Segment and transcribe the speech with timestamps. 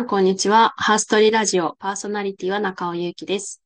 [0.00, 0.72] ん、こんにちは。
[0.76, 3.62] ハーストリラジオパーソナリティは中尾祐希です。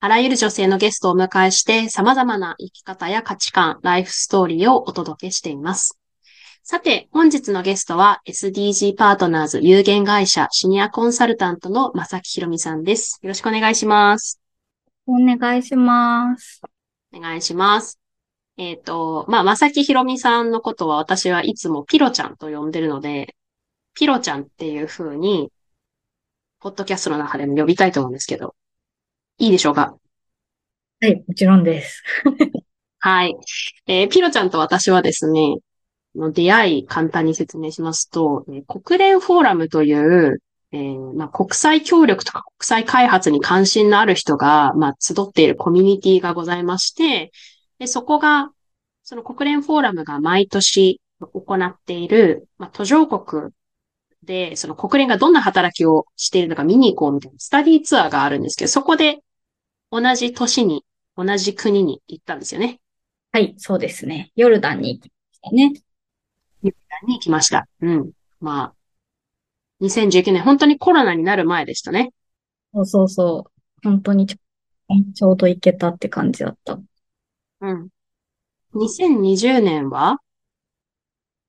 [0.00, 5.98] あらゆる女性のゲストをお迎えして、様々な生き方や価値観、ライフストーリーをお届けしています。
[6.62, 13.18] さて、本日のゲストは SDG パートナーズ有限会社シニアコンサルタントの正木ひろみさんです。
[13.22, 14.40] よろしくお願いします。
[15.06, 16.60] お願いします。
[17.14, 17.98] お願いします。
[18.58, 23.34] えっ、ー、と、まあ、正木ひろみさんのことは私はいつもピロちゃんと呼んでるので、
[23.94, 25.50] ピロちゃんっていう風に
[26.60, 28.54] ポッドキャストの中でも呼びたいと思うんですけど、
[29.38, 29.96] いいでしょうか？
[31.00, 32.02] はい、もちろんです。
[33.00, 33.34] はい。
[33.86, 35.56] えー、ピロちゃんと私はですね、
[36.14, 40.42] の出会い簡単に説明しますと、国連フォーラムという、
[40.72, 47.32] えーまあ、国際協力とか国際開発に関心のある人が、まあ、集っているコミュニティがございまして、
[47.78, 48.50] でそこが、
[49.02, 53.50] その国連フォーラムが毎年行っている、まあ、途上国
[54.22, 59.20] で、その国連がどんな働きをしているのか見に行こうみたいなスタディツアーがあるんですけど、そこで
[59.90, 60.84] 同じ年に
[61.16, 62.80] 同じ国に行ったんですよね。
[63.32, 64.32] はい、そうですね。
[64.36, 65.72] ヨルダンに行きましたね。
[66.62, 67.68] ヨルダンに行きました。
[67.80, 68.10] うん。
[68.40, 68.74] まあ、
[69.80, 72.12] 2019年、本当にコロナになる前でしたね。
[72.74, 73.60] そうそうそう。
[73.82, 76.78] 本当にちょうど行けたって感じだった。
[77.60, 77.88] うん。
[78.74, 80.18] 2020年は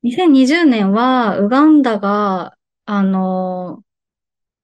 [0.04, 2.56] ?2020 年は、ウガンダが
[2.94, 3.86] あの、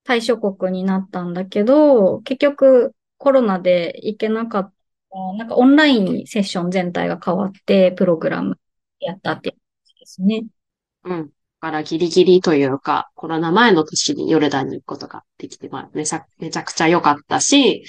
[0.03, 4.73] 対処国になったんだけど、結局コロナで行けなかっ
[5.09, 8.59] た、なんかオンラインにセッション全体が変わって、プログラム
[9.00, 9.58] やったってで
[10.05, 10.45] すね。
[11.05, 11.28] うん。
[11.28, 17.86] だからギリギリというか、コロナ前の年にヨルダンに行くことができて、まあ、めちゃめちゃくちゃ良かったし、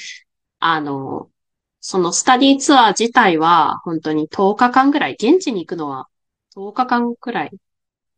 [0.61, 1.33] あの、
[1.81, 6.09] そのスタディツアー自体は本当に10日間ぐらい、現地に行くのは
[6.51, 7.51] 10日間くらい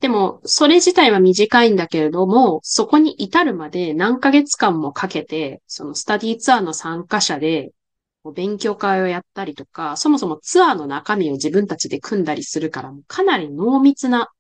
[0.01, 7.73] でも、それ自体は短いんだけれども、そこに至るまで何ヶ月間もかけて、そのスタディツアーの参加者で、
[8.35, 14.31] 勉強会をやったりとか、そもそもツアーの中身を自分たちで組んだりするから、かなり濃密な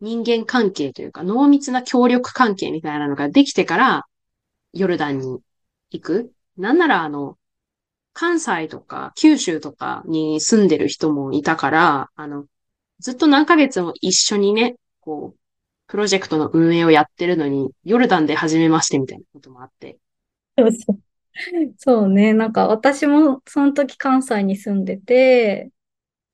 [0.00, 4.06] 人間関係というか、濃密な協力関係みたいなのができてから、
[4.72, 5.40] ヨルダンに
[5.90, 6.32] 行く。
[6.56, 7.36] なんなら、あの、
[8.14, 12.46] 関西とか九州とかに住んでる人もいたから、あの、
[13.04, 15.38] ずっと何ヶ月も一緒にね、こう、
[15.86, 19.98] プロジェクトの運営をやってるのに、ヨルダンで始めましてみたいなこともあって。
[20.56, 20.70] そう
[21.78, 22.08] そう。
[22.08, 22.32] ね。
[22.34, 25.70] なんか私もその時関西に住んでて、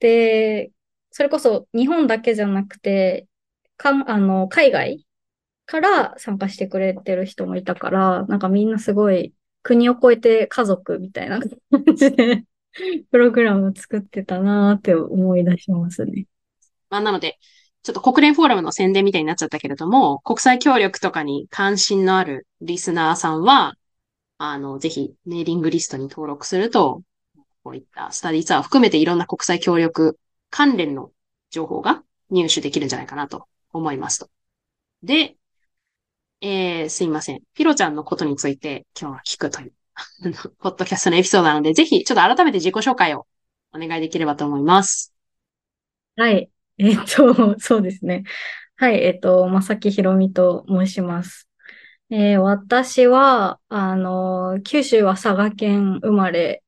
[0.00, 0.72] で、
[1.12, 3.28] それこそ日本だけじゃなくて、
[3.76, 5.06] かんあの、海外
[5.66, 11.48] から参加してくれてる人もいたから、なんかみんなすごい国を越えて家族みたいな感
[11.96, 12.44] じで
[13.10, 16.26] プログラム作ってたなーって思い出しますね。
[16.90, 17.38] まあ、なので、
[17.82, 23.74] ちょっと国連フォーラムの宣伝みたいになっちゃったけれども、国際協力とかに関心のあるリスナーさんは、
[24.38, 27.02] あの、ぜひメーリングリストに登録すると、
[27.62, 30.18] こういったスタディツアーを含めていろんな国際協力
[30.50, 31.12] 関連の
[31.50, 34.30] 情報が入手できるんじゃないかなと思いますと。
[35.02, 35.36] で、
[36.40, 37.42] えー、すいません。
[37.54, 39.72] ピロちゃんのことについて今日は聞くという、
[40.58, 43.26] ポッドキャストのエピソードなので、ぜひちょっと改めて自己紹介を
[43.74, 45.12] お願いできればと思います。
[46.16, 46.50] はい。
[46.80, 48.24] えっと、そうですね。
[48.76, 51.48] はい、えっと、まさきひろみと申します。
[52.10, 56.64] えー、私は、あの、九州は佐賀県生まれ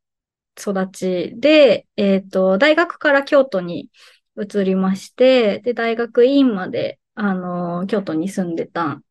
[0.60, 3.90] 育ちで、えっと、大学から京都に
[4.40, 9.02] 移りまして、で、大学院まで、あの、京都に住んでた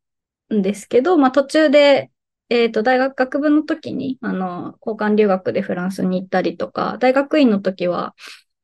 [0.53, 2.11] んですけど、まあ、途中で、
[2.49, 8.15] えっと、大学学部の時に、あの、交換留学でフランスに行ったりとか、大学院の時は、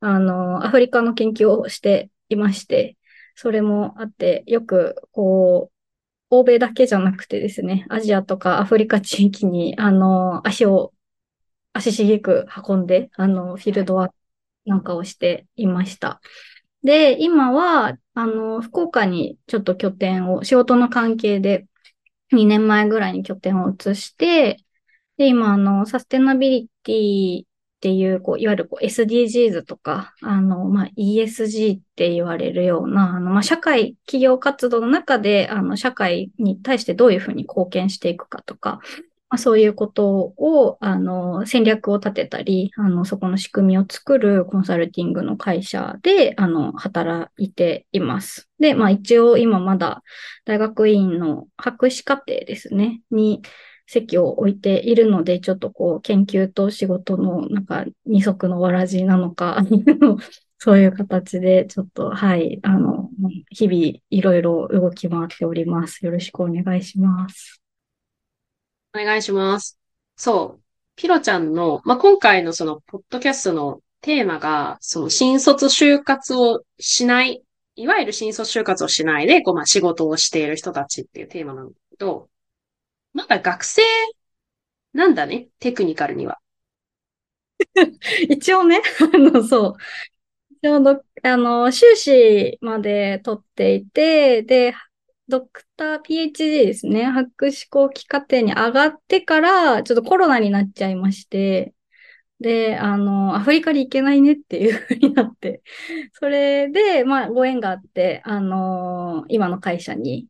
[0.01, 2.97] あの、アフリカの研究をしていまして、
[3.35, 5.73] それもあって、よく、こう、
[6.29, 10.93] 欧米だけじゃなくてですね、アジアとかアフリカ地域に、あの、足を、
[11.73, 14.15] 足しげく運んで、あの、フィールドワーク
[14.65, 16.21] なんかをしていました。
[16.83, 21.67] で、今は、あの、福岡にちょっと拠点を、仕事の関係で
[22.31, 24.57] 2年前ぐらいに拠点を移して、
[25.17, 27.46] で、今、あの、サステナビリティ
[27.77, 38.79] っていう、こう、いわゆるこう SDGs とか、あの、まあ、ESG って言われるような、あの、まあ、社会、企業活動の中で、あの、社会に対してどういうふうに貢献していくかとか、
[39.29, 48.49] まあ、そういうことを、あの、戦略を立てたり、あの、そこの仕組みを作るコンサルティングの会社で、あの、働いています。
[48.59, 50.01] で、まあ、一応今まだ
[50.45, 53.43] 大学院の博士課程ですね、に、
[53.87, 59.63] 席を置いているので、ちょっとこう、研究と仕事のなんか二足のわらじなのか
[60.59, 63.09] そういう形で、ちょっと、はい、あの、
[63.49, 66.05] 日々いろいろ動き回っております。
[66.05, 67.61] よろしくお願いします。
[68.93, 69.79] お願いします。
[70.15, 70.63] そう。
[70.95, 77.43] ピロちゃんの、まあ、今回のその、ポッドキャストのテーマが、その、新卒就活をしない、
[77.75, 82.29] いわゆる新卒就活をしないで、こう、まあ、仕事をしている人たちっていうテーマなんだけど、
[83.17, 83.81] まだ学生
[84.91, 86.39] なんだね、テクニカルには。
[88.29, 88.81] 一応ね、
[89.13, 89.75] あの、そう。
[90.63, 94.75] ちょうど、あの、修士まで取っていて、で、
[95.27, 97.05] ドクター PhD ですね。
[97.05, 101.73] 博士後期課程に上がってから、ちょっとコロナになっちゃいまして、
[102.41, 105.63] で、あの、アフリカに行けないねっていうふうになって、
[106.13, 110.27] それで、まあ、ご縁があって、あの、今の会社に、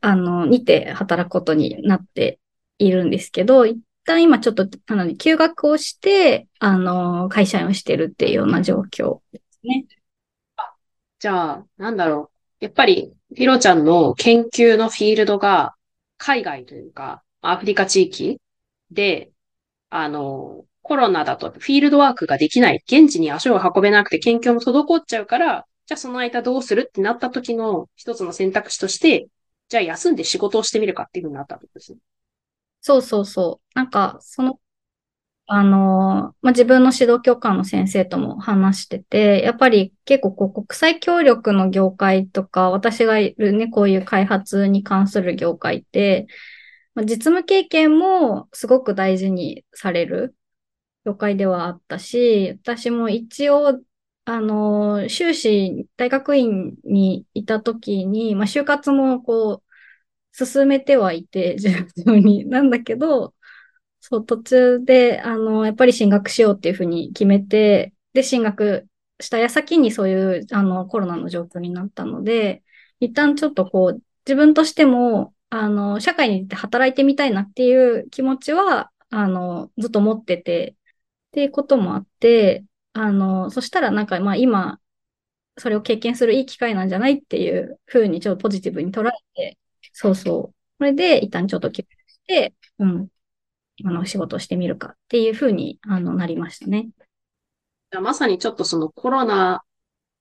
[0.00, 2.38] あの、にて働くことになって
[2.78, 9.86] いるんですけど、一旦今ちょっと、なので、休学をして、あの、会社員をしてるっていうような状況ですね。
[10.56, 10.74] あ、
[11.18, 12.30] じゃあ、なんだろ
[12.60, 12.64] う。
[12.64, 15.74] やっぱり、ヒロちゃんの研究のフィールドが
[16.18, 18.40] 海外というか、アフリカ地域
[18.90, 19.30] で、
[19.90, 29.28] あの、コロナだとフィールドワークができない、現地に足を運べなくて研究も滞っちゃうから、じゃあその間どうするってなった時の一つの選択肢として、
[29.68, 31.98] じゃあ休んで仕事をしてみるかっていうふうになったんですね。
[32.80, 33.70] そうそうそう。
[33.74, 34.60] なんか、その
[35.48, 46.26] あの、まあ、自分の指導教官の先生とも話してて、やっぱり結構こう国際協力の業界とか、私がいるね、こういう開発に関する業界って、
[46.94, 50.36] まあ、実務経験もすごく大事にされる
[51.06, 53.80] 業界ではあったし、私も一応、
[54.28, 59.66] あの、修士、大学院にいた時に、まあ、就活もこう、
[60.46, 62.46] 進めてはいて、 順調に。
[62.48, 63.34] なんだけど、
[64.00, 68.88] そう、途中で、あの、やっぱり進学しようっていうふうに決めて、で、進学
[69.20, 72.64] した矢先にそういう、あの、コロナの状況になったので、
[73.00, 80.76] 一旦ちょっとこう、自分としても、あの、社会に出て働いてみたいなっていう気持ちは、あの、ずっと持ってて、
[81.28, 82.64] っていうこともあって、
[82.98, 84.80] あの、そしたらなんか、まあ今、
[85.58, 89.58] それを経験するいい機会なんじゃないっていうふうにちょっとポジティブに捉えて、
[89.92, 90.54] そうそう。
[90.78, 93.08] これで一旦ちょっと決めして、うん、
[93.84, 96.88] あの、仕事をしてみるかっていうふうに、あの、なりましたね。
[98.00, 99.62] まさにちょっとそのコロナ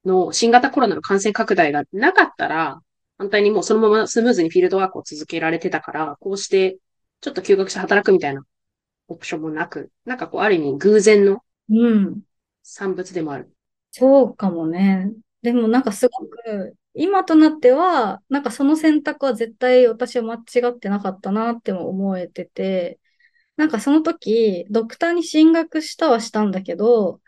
[0.04, 2.82] の、新型コロナの感染拡大がなかったら、
[3.18, 6.78] 反対にもうそのままスムーズにフィールドワークを続けられてたから、こうして、
[7.22, 8.44] ちょっと休学して働くみたいな
[9.08, 12.22] オプションもなく、なんかこう、ある意味偶然の、うん。
[12.66, 13.56] 産物でもある。
[13.92, 15.12] そうかもね。
[15.42, 23.00] でもなんかすごく、今となっては、なんかその選択は絶対私は間違ってなかったなっても思えてて、
[23.58, 27.22] なんかその時、ドクターに進学したはしたんだけど、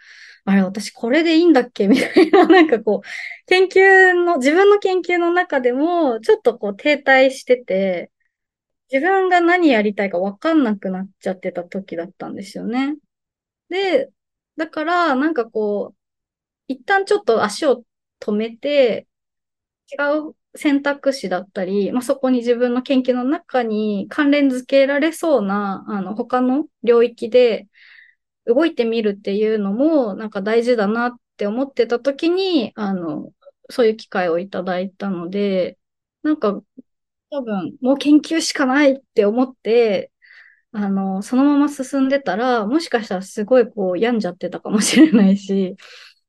[0.45, 1.87] あれ、私これでいいんだっけ？
[1.87, 3.07] みたいな、 なんかこう、
[3.47, 8.11] 研究の、自分の研究の中でも、ちょっとこう停滞してて、
[8.91, 12.95] 自分が何やりたいかわかんなくなっちゃってた時だったんですよね。
[13.69, 14.11] で、
[14.57, 15.97] だから、なんかこう、
[16.67, 17.85] 一旦ちょっと足を
[18.21, 19.07] 止めて、
[19.91, 19.95] 違
[20.31, 27.67] う選択肢だったり、まあ、そこに自分の研究の中に関連づけられそうな、あの、他の領域で
[28.45, 33.33] 動いてみるっていうのも、なんか大事だなって思ってた時に、あの、
[33.69, 35.79] そういう機会をいただいたので、
[36.23, 36.61] なんか、
[37.31, 40.11] 多分、もう研究しかないって思って、
[40.77, 45.75] あの、そのまま進んでたら、もしかしたらすごいこう病んじゃってたかもしれないし、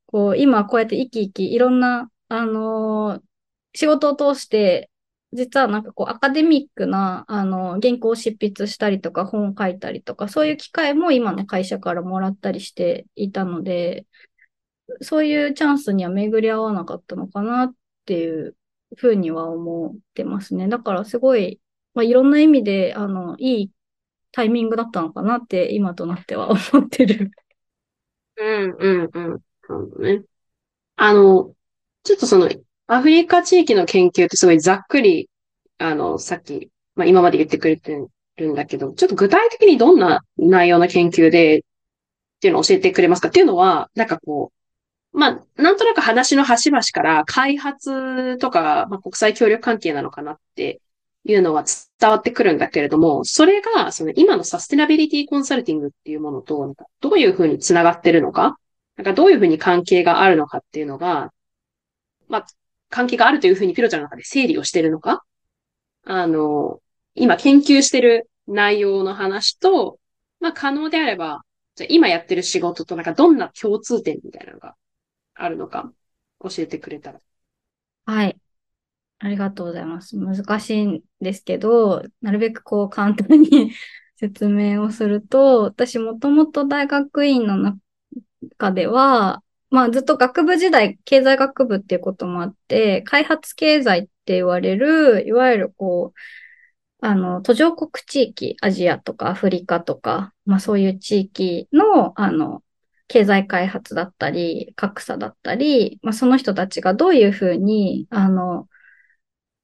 [0.06, 3.22] こう、今こうやって生き生きいろんな、あの
[3.74, 4.90] 仕事を通して、
[5.32, 14.06] 実はなんかこうアカデミックなあの原稿を執筆したりとか本を書いたりとかそういう機会も今の会社からもらったりしていたので
[15.02, 17.74] そういうチャンスには巡り合わなかったのかなっ
[18.06, 18.56] ていう
[18.96, 20.66] ふうには思ってますね。
[20.68, 21.60] だからすごい、
[21.94, 23.70] まあ、いろんな意味であのいい
[24.38, 27.32] タイミングだったのかなって今となっては思ってる。
[28.36, 29.40] うんうんうん。
[29.66, 30.22] そうね。
[30.96, 31.54] あの、
[32.04, 32.48] ちょっとその
[32.86, 35.30] アフリカ地域の研究ってすごいざっくり、
[35.78, 37.96] あの、さっき、まあ今まで言ってくれて
[38.36, 41.62] るんだけど、ちょっと具体的にどんな内容の研究で、っ
[42.40, 44.52] ていうのを教えてくれますかっていうのは、なんかこ
[45.14, 50.80] う、まあ、なんとなく話の端々から開発とか、まあ、国際協力関係なのかなって
[51.32, 51.64] いうのは
[52.00, 58.58] 伝わってくるんだけれども、それが、その今のサステナビリティコンサルティングっていうものと、どういうふうに繋がってるのか、
[58.96, 61.32] なんかどういうふうに関係があるのかっていうのが、
[62.28, 62.46] まあ、
[62.90, 65.22] 関係があるというふうにピロちゃんの中で整理をしてるのか？
[66.04, 66.80] あの、
[67.14, 69.98] 今研究してる内容の話と、
[70.40, 71.42] まあ可能であれば、
[71.74, 74.74] じゃ今やってる仕事となんかどんな共通点みたいなのが
[75.34, 75.92] あるのか？
[76.40, 77.20] 教えてくれたら。
[78.06, 78.36] はい。
[79.20, 80.16] ありがとうございます。
[80.16, 83.72] 難しいんですけど、なるべくこう簡単に
[84.16, 87.56] 説明をすると、私もともと大学院の
[88.42, 102.62] 中では、まあずっと学部時代、経済学部っていうこともあって、開発経済って言われる、いわゆるこう、あの、途上国地域、アジアとかアフリカとか、まあそういう地域の、あの、
[103.08, 108.68] 経済開発だったり、格差だったり、まあその人たちがどういうふうに、あの、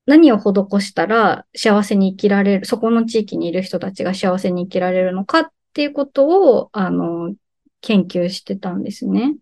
[0.06, 6.26] 何を施したら幸せに生きられる、そこの地域にいる人たちが幸せに生きられるのかっていうこと
[6.58, 7.34] を、あの、
[7.80, 9.36] 研究してたんですね。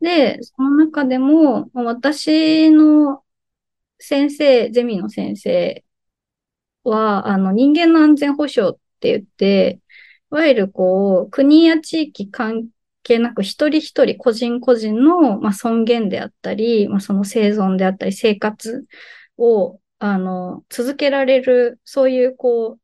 [0.00, 3.24] で、その中でも、私の
[3.98, 5.84] 先生、ゼミの先生
[6.84, 9.80] は、あの、人間の安全保障って言って、
[10.32, 12.68] いわゆるこう、国や地域関
[13.02, 18.86] 係なく一人一人、個人個人の、まあ、尊厳であったり、まあ、その生存であったり、生活
[19.36, 22.80] を、あの、続けられる、そういうこう、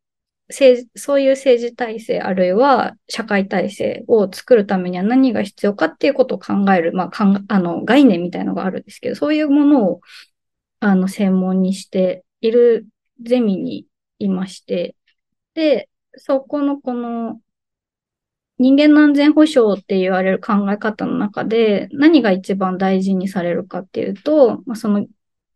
[0.48, 10.00] 政治、そういう政治体制、あるいは社会体制を作るためには何が必要かっていうことを考える、まあ、かんあの概念みたいのがあるんですけど、そういうものを
[10.80, 12.86] あの専門にしている
[13.22, 13.86] ゼミに
[14.18, 14.96] いまして、
[15.54, 17.40] で、そこのこの
[18.58, 25.06] 人間の安全保障って言われる考え方の中で何が一番大事にされるかっていうと、まあ、その、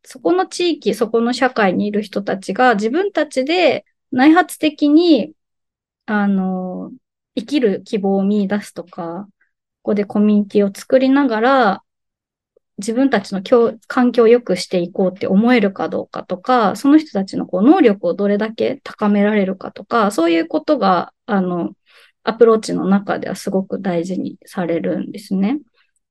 [0.05, 5.33] そこの地域、そこの社会にいる人たちが自分たちで内発的に、
[6.07, 6.93] あの、
[7.37, 9.28] 生きる希望を見出すとか、
[9.83, 11.83] ここでコミュニティを作りながら、
[12.78, 13.43] 自分たちの
[13.88, 21.73] 環境を良くしていこうって思えるかどうかとか、その人たちのこう能力をどれだけ高められるかとか、そういうことが、あの、
[22.23, 25.61] アプローチの中ではすごく大事にされるんですね。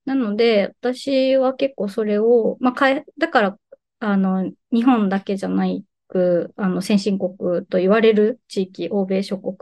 [0.05, 3.57] なので、私は結構それを、まあ、かえ、だから、
[3.99, 9.57] あの、日本だけじゃないく、あの、先進国と言われる地域、欧米諸国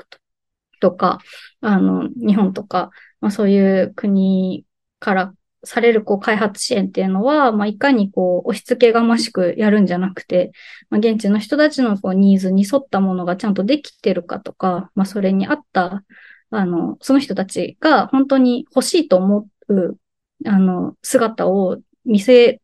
[0.79, 1.19] とか、
[1.61, 4.65] あの、日本とか、まあ、そういう国
[4.99, 10.51] からされるこう開発支援っていうのは、まあ、いかにこう押し付けがましくやるんじゃなくて、
[10.89, 16.03] まあ、現地の人たちのこうニーズに沿ったものがちゃんとできてるかとか、まあ、それに合った、
[16.51, 19.97] あの、その人たちが本当に欲しいと思う、
[20.45, 22.61] あの、姿を見せ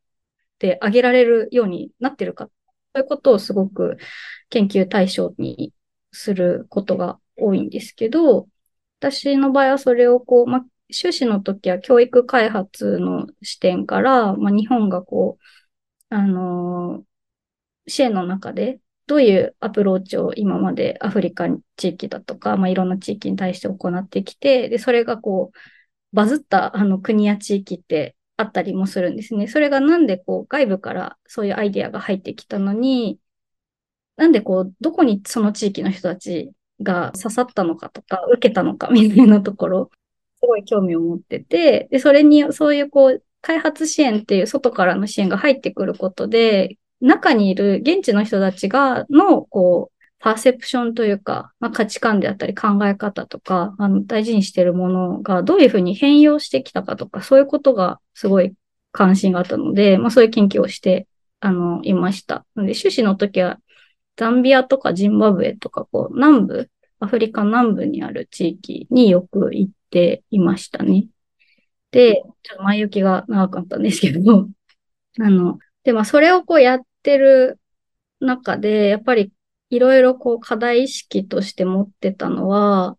[0.61, 2.45] てあげられるようになってるか。
[2.93, 3.97] そういうことをすごく
[4.49, 5.73] 研究対象に
[6.11, 8.47] することが多いんですけど、
[8.99, 15.37] 私の場合はそれをこう、まあ、修士の時は教育開発の視点から、ま、日本がこ
[16.11, 25.57] う、あのー、支援の中でどういうアプローチを今までアフリカ地域だとか、まあ、いろんな地域に対して行ってきて、で、それがこう、
[26.13, 29.47] バズったあの国や地域ってあったりもするんですね。
[29.47, 33.19] それがなんでこう外部からそういうアイデアが入ってきたのに、
[34.17, 39.89] なんでこう、どこにその地域の人たちが刺さったのかとか、受けたのかみたいなところ、
[40.39, 58.53] すごい興味を持ってて、で、それにそういうこう、開発支援っていう外からの支援が入ってくることで、中にいる現地の人たちが、の、こう、パーセプションというか、まあ、価値観であったり考え方とか、あの、大事にしているものがどういうふうに変容してきたかとか、そういうことがすごい
[58.91, 61.07] 関心があったので、まあ、そういう研究をして、
[61.39, 62.45] あの、いました。
[62.55, 63.59] ので、趣旨の時は、
[64.15, 71.07] ザンビアとかジンバブエとか、こう、南部、アフリカ南部にある地域によく行っていましたね。
[71.89, 74.47] で、ちょっと前行きが長かったんですけど、
[75.19, 77.59] あの、で、まあ、それをこうやってる
[78.19, 79.31] 中で、やっぱり
[79.71, 82.97] いろいろこう課題意識として持ってたのは、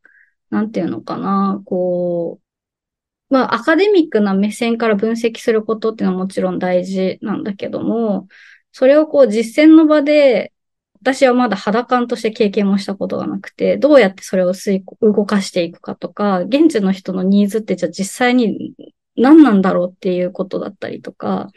[0.51, 2.41] なんていうのかな、こ
[3.31, 8.27] う、まあアカデミックな目線から分析することっていうのはもちろん大事なんだけども、
[8.73, 10.53] それをこう実践の場で、
[11.03, 14.53] 私はまだ肌感として経験もしたことがなくて、どうやってそれを
[15.01, 18.75] 動かしていくかとか、現地の人のニーズってじゃあ実際に
[19.17, 21.51] 何なんだろうっていうことだったりとか、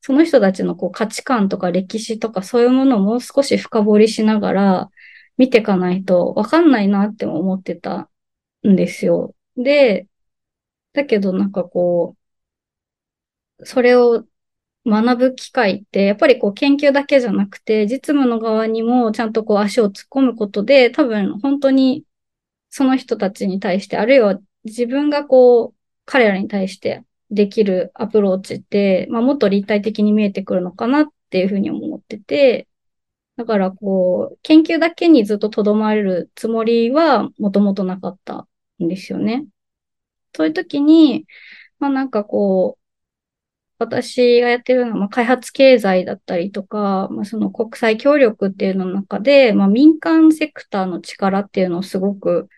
[0.00, 4.90] その人たちのこう価値観とか歴史とかそういうものをもう少し深掘りしながら
[5.36, 8.10] 見ていかないとわかんないなって思ってた
[8.66, 9.34] んですよ。
[9.56, 10.08] で、
[10.92, 12.16] だけどなんかこ
[13.58, 14.26] う、それを
[14.86, 22.04] 学ぶ機会って、やっぱりこう研究だけじゃなくて、実務の側にもちゃんとこう足を突っ込むことで、多分本当に
[22.70, 25.76] その人たちに対して、あるいは自分がこう、
[26.06, 32.68] 彼らに対してできるアプローチって、まあ、もっと立体的に見えてくるのかなっていうふうに思ってて、
[33.36, 38.48] だからこう、研究だけにずっと留まれるつもりはもともとなかった
[38.82, 39.46] んですよね。
[40.34, 41.26] そういう時に、
[41.78, 42.80] まあなんかこう、
[43.78, 52.48] 私がやってるのは、開発経済だったりとか、まあ、その国際協力っていうのの中で、まあ、民間セクターの力っていうのをすごく、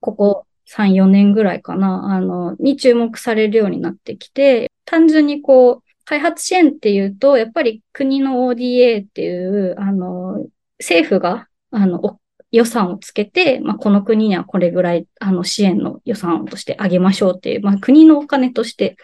[0.00, 10.46] ここ3、4年ぐらいかな、あの、に注目されるようになってきて、単純にこう、開発支援っていうと、やっぱり国の ODA っていう、あの、
[10.78, 12.20] 政府が、あの、
[12.50, 18.96] 予算をつけて、まあ、この国にはこれぐらい、あの、支援の予算としてあげましょうっていう、まあ、国のお金として、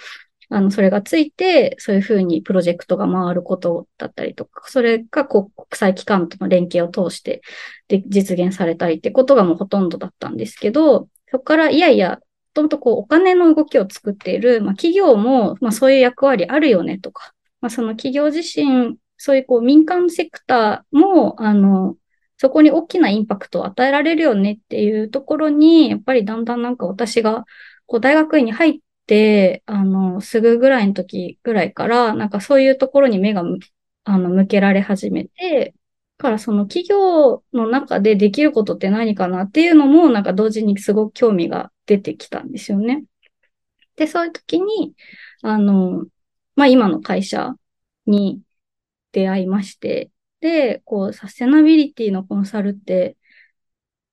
[0.51, 7.43] あの、それがついて、そういうふうにプロジェクトが回ることだったりとか、それがこう国際機関との連携を通して
[7.89, 12.21] で実現されたりってことがもうほとんどだったんですけど、そこからいやいや、
[12.53, 21.97] ともとこうお金の動きを作っている、まあ、企業も、まあ、そういう役割あるよねとか、まあ、その企業自身、そういうこう民間セクターも、あの、
[22.37, 27.45] そこに大きなインパクトを与えられるよねっていうところに、やっぱりだんだんなんか私が
[27.87, 33.43] こう大学院に入って、あの、すぐぐらいの時ぐらいから、なんかそういうところに目が
[34.05, 35.75] あの向けられ始めて、
[36.19, 43.05] からその企業の中でできることって何かなっていうのも、なんか同時にすごく興味が出てきたんですよね。
[43.97, 44.95] で、そういう時に、
[45.43, 46.07] あの、
[46.57, 47.55] まあ、今の会社
[48.07, 48.43] に
[49.13, 53.17] 出会いまして、で、こう、サステナビリティのコンサルって、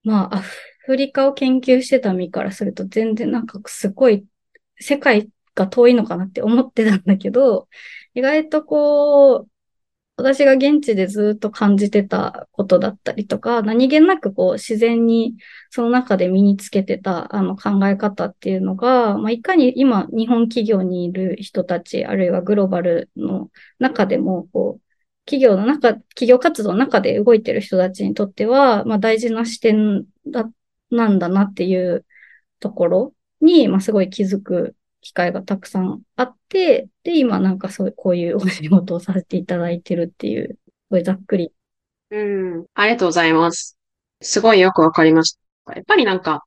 [0.04, 0.42] まあ、ア
[0.86, 4.26] フリカを研究してた身からすると全然なんかすごい
[4.80, 7.68] 世界が遠いのかなって思ってたんだけど、
[8.14, 9.51] 意外とこう、
[10.18, 15.36] 私が現地でずっと感じてたことだったりとか、何気なくこう自然に
[15.72, 23.50] その中で身につけてたあの考え方っていうのが、まあ、いかに今日本企業にいる人たち、あるいはグローバルの
[23.80, 24.82] 中でも、こう、
[25.26, 30.50] 企業の中、企業活動の中で動いてる人たちにとっては、まあ、大事な視点だ、
[30.92, 32.06] なんだなっていう
[32.60, 40.60] ところに、まあ、すごい気づく機会がたくさんあって、で、今なんかそう、こういうお仕事をさせていただいてるっていう、す
[40.90, 41.52] ごいざっくり。
[42.12, 43.78] うん、ありがとうございます。
[44.22, 45.74] すごいよくわかりました。
[45.76, 46.46] やっぱりなんか、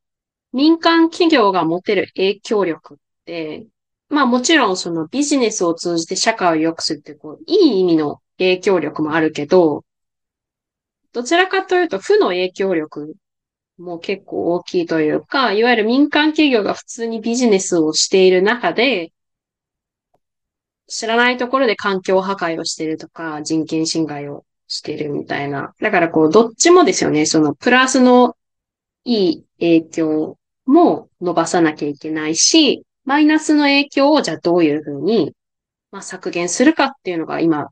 [0.53, 3.67] 民間企業が持てる影響力って、
[4.09, 9.85] まあもちろんそのビジネスを通じて社会を良くするってこう、いい意味の影響力もあるけど、
[11.13, 13.15] どちらかというと負の影響力
[13.79, 19.13] もう結構大きいというか、いわゆる民間企業が普通にビジネスをしている中で、
[20.87, 25.75] 知らないところで環境破壊をしているとか、人権侵害をしているみたいな。
[25.81, 27.27] だからこう、どっちもですよね。
[27.27, 28.37] そのプラスの
[29.05, 35.35] いい影響も伸ばさなきゃいけないし、マイナスの影響をじゃあどういうふうに、
[35.91, 37.69] まあ、削減するかっていうのが今、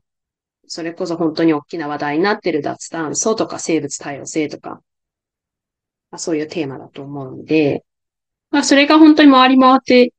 [0.67, 4.81] それこそ本当に大きな話題になってる脱炭素とか生物多様性とか、
[6.13, 7.83] まあ、そういうテーマだと思うんで、
[8.51, 10.13] まあ、それが本当に回り回って、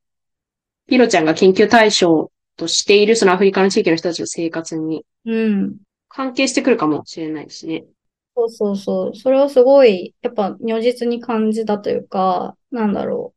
[0.87, 5.05] ピロちゃんが研究対象としているそのアフリカの地域の人たちの生活に、
[6.09, 7.85] 関係してくるかもしれないですね。
[8.35, 9.15] そうそうそう。
[9.15, 13.33] それはすごい、やっぱ如実に感じたというか、なんだろ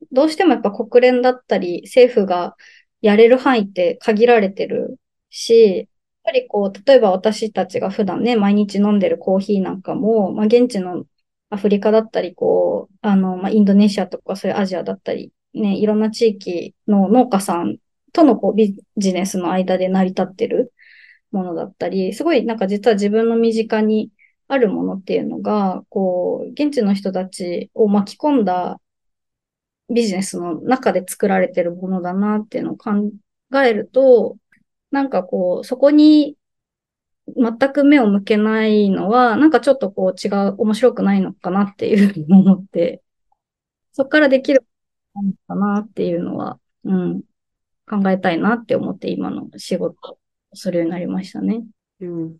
[0.00, 0.06] う。
[0.10, 2.56] どうしてもやっぱ国連だったり、政府が
[3.00, 4.98] やれる範囲って限られてる
[5.30, 5.86] し、やっ
[6.24, 11.04] ぱりこう、例えば私たちが普段ね、毎日飲んでるコーヒーなんかも、まあ、現地の
[11.52, 17.76] アフリカだったり、こう、あの、まあ、インドネシアとかそういうアジアだったり、ね、いろんな地域の農家さん
[18.12, 20.72] とのこうビジネスの間で成り立ってる
[21.30, 24.10] ものだったり、すごいなんか実は自分の身近に
[24.48, 28.80] あるものっていうのが、こう、現地の人たちを巻き込んだ
[29.90, 32.92] ビジネスの中で作られてるものだなっていうのを考
[33.62, 34.38] えると、
[34.90, 36.36] なんかこう、そこに
[37.28, 43.02] 全く目を向けないのは、なんかちょっとこう違う、面白くないのかなっていうふうに思って、
[43.92, 44.64] そこからできる
[45.14, 47.22] のかなっていうのは、うん、
[47.88, 50.18] 考えたいなって思って今の仕事を
[50.54, 51.62] するようになりましたね。
[52.00, 52.36] うん。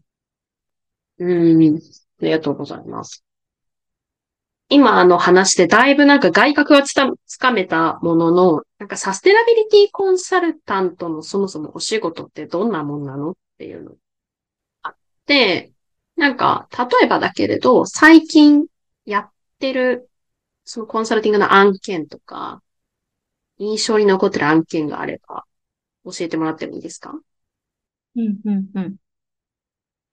[1.19, 1.79] うん、あ
[2.21, 3.25] りがとうございます。
[4.69, 6.95] 今あの話でだいぶなんか外角はつ
[7.27, 13.93] つかめたものの、なんかサステナビリティコンサルタントのそもそもお仕事ってどんなもんなのっていうの、
[16.17, 18.67] なんか、例えばだけれど、最近
[19.05, 20.11] やってる、
[20.65, 22.63] そのコンサルティングの案件とか、
[23.59, 25.45] 印象に残ってる案件があれば、
[26.05, 27.19] 教えてもらってもいいですか？
[28.17, 28.97] うん、うん、うん。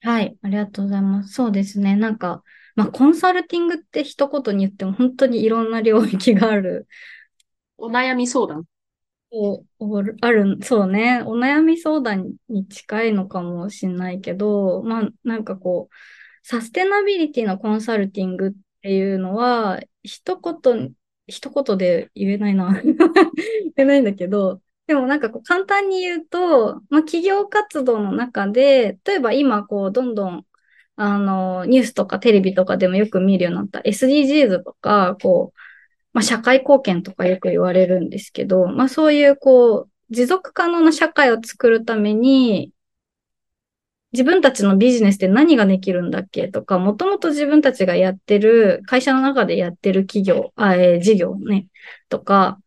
[0.01, 1.33] はい、ありがとうございます。
[1.33, 1.95] そうですね。
[1.95, 2.43] なんか、
[2.75, 6.87] まあ、コンサルティングって一言に言っても本当にいろんな領域がある。
[7.77, 8.59] お悩み相談？
[8.59, 8.63] お
[10.21, 11.21] ある、そうね。
[11.25, 15.95] お悩み相談に近いのかもしれないけど、まあ、なんかこう、
[16.47, 20.93] サステナビリティのコンサルティングっていうのは、一言、
[21.27, 22.81] 一言で言えないな。
[22.83, 22.95] 言
[23.77, 30.45] えないんだけど、でもなんかこう簡単に言うと、まあ、企業活動の中で、例えば今こうどんどん
[30.95, 35.59] あの、ニュースとかテレビとかでもよく見るようになった SDGs とか、こう、
[36.13, 42.71] まあ、社会貢献とかよく言われるんですけど、まあ、そういうこう、持続可能な社会を作るために、
[44.11, 51.67] 自分たちのビジネスで何ができるんだっけとか、もともと自分たちがやってる、会社の中でやってる企業、あえー、事業ね、
[52.09, 52.59] とか、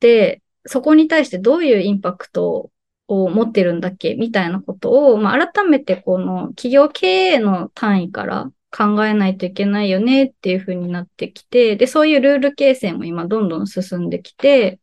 [0.00, 2.70] で、そこに対してどういうインパクト
[3.08, 14.80] を持ってるんだっけみたいなことを、まあ、改めてこの企業経営の単位から考えないといけないよねっていうふうになってきて、で、そういうルール形成も今どんどん進んできて、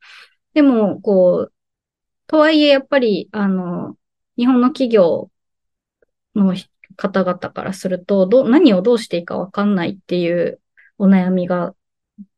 [0.55, 1.53] でも、こう、
[2.27, 3.97] とはいえやっぱり、あの、
[4.37, 5.29] 日本の企業
[6.35, 6.55] の
[6.95, 10.59] 方々からすると、ど、何をどうしていいかわかんないっていう
[10.97, 11.75] お悩みが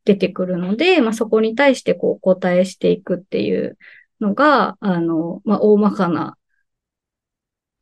[0.04, 3.78] 出てくるので、まあ、そこに対してこうお答えしていくっていう
[4.20, 6.36] のが、あの、まあ、大まかな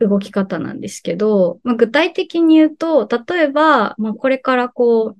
[0.00, 5.18] 動き方なんですけど、まあ、具体的に言うと、例えば、まあ、これからこう、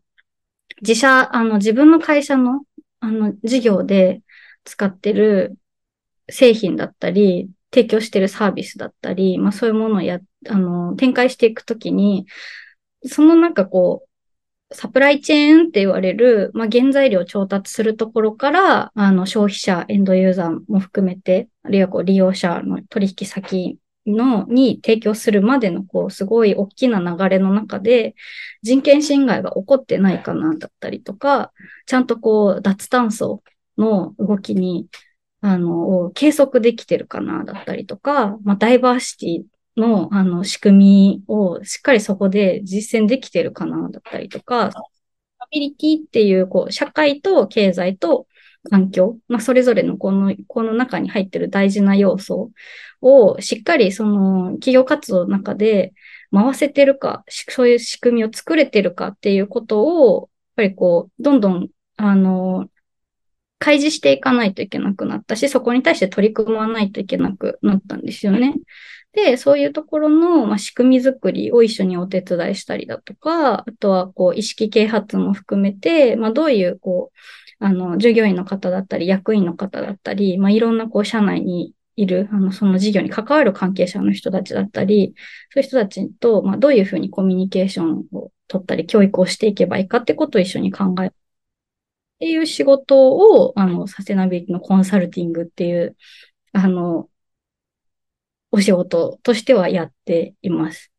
[0.81, 2.63] 自社、あの、自分の会社の、
[3.01, 4.23] あの、事業で
[4.65, 5.57] 使ってる
[6.31, 12.27] 製品だったり、提供してるサービスだったり、まあそういうものをや、あの、展開していくときに、
[13.07, 14.07] そのなんかこ
[14.71, 28.15] う、サプライチェーンって言われる、まあ原材料を調達するところから、あの消費者、エンドユーザーも含めて、あるいはこう利用者の取引先の、に提供するまでの、こう、すごい大きな流れの中で、
[28.63, 31.53] 人権侵害が起こってないかな、だったりとか、
[31.87, 33.43] ちゃんとこう、脱炭素
[33.79, 34.89] の動きに
[35.47, 44.71] あの、計測できてるかな、だったりとか、まあ、ダイバーシティの、あの、仕組みをしっかりそこで実践できてるかな、だったりとか、
[45.39, 48.27] アビリティっていう、こう、社会と経済と
[48.71, 52.51] 環境、まあ、それぞれのこの、この中に入ってる大事な要素
[53.01, 55.93] をしっかりその企業活動の中で
[56.33, 62.69] 回せてるか、そういう仕組みを作れてるかっていうことを、やっぱりこう、どんどん、あの、
[63.59, 68.55] 開示していかないといけなくなったし、そこに対して取り組まないといけなくなったんですよね。
[69.13, 77.19] で、そういうところの、まあ、仕組み作りを一緒にお手伝いしたりだとか、あとは、こう、意識啓発も含めて、まあ、どういう、こう、
[77.65, 85.15] あの、従業員の方だったり、役員の方だったり、まあ、いろんな、こう、社内にいる、あの、その事業に関わる関係者の人たちだったり、
[85.51, 91.11] そういう人たちと、まあ、どういうふうにコミュニケーションを取ったり、教育をしていけばいいかってことを一緒に考えっ
[92.19, 95.97] ていう仕事を、あの、サステナビリティのコンサルティングっていう、
[96.53, 97.09] あの、
[98.51, 100.93] お仕事としてはやっています。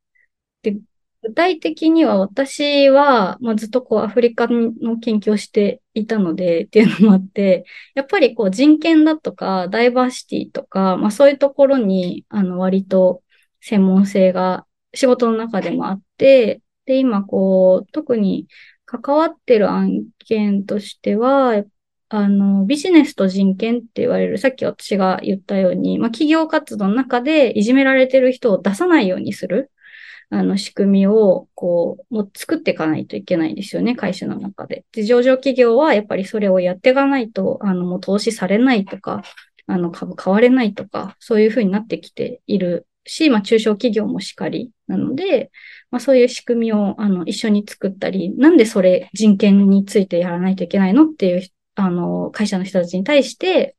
[0.64, 0.78] で、
[1.24, 13.24] 具体的には私は、まあ、ずっとこうアフリカの研究をしていたのでっていうのもあって、やっぱりこう人権だとかダイバーシティとか、まあそういうところに、あの割と
[13.62, 18.48] 専門性が仕事の中でもあって、で、今こう、特に
[18.86, 21.64] 関わってる案件としては、
[22.10, 29.72] あの、ビジネスと人権って言われる、さっき私が言ったように、まあ、企業活動の中でいじめられてる人を出さないようにする、
[30.30, 34.86] あの、仕組みを、こう、もう作っていかないといけないですよね、会社の中で。
[34.92, 39.24] で、上場企業はやっぱりそれをやっていかないと、あの、もう投資されないとか、
[39.68, 45.52] あの、株買われないとか、そういうふうになってきているし、まあ、中小企業もしかりなので、
[45.92, 53.76] まあ、そういう仕組みをあの一緒に作ったり、なんでそれ人権についてやらないといけないのっていうあの会社の人たちに対して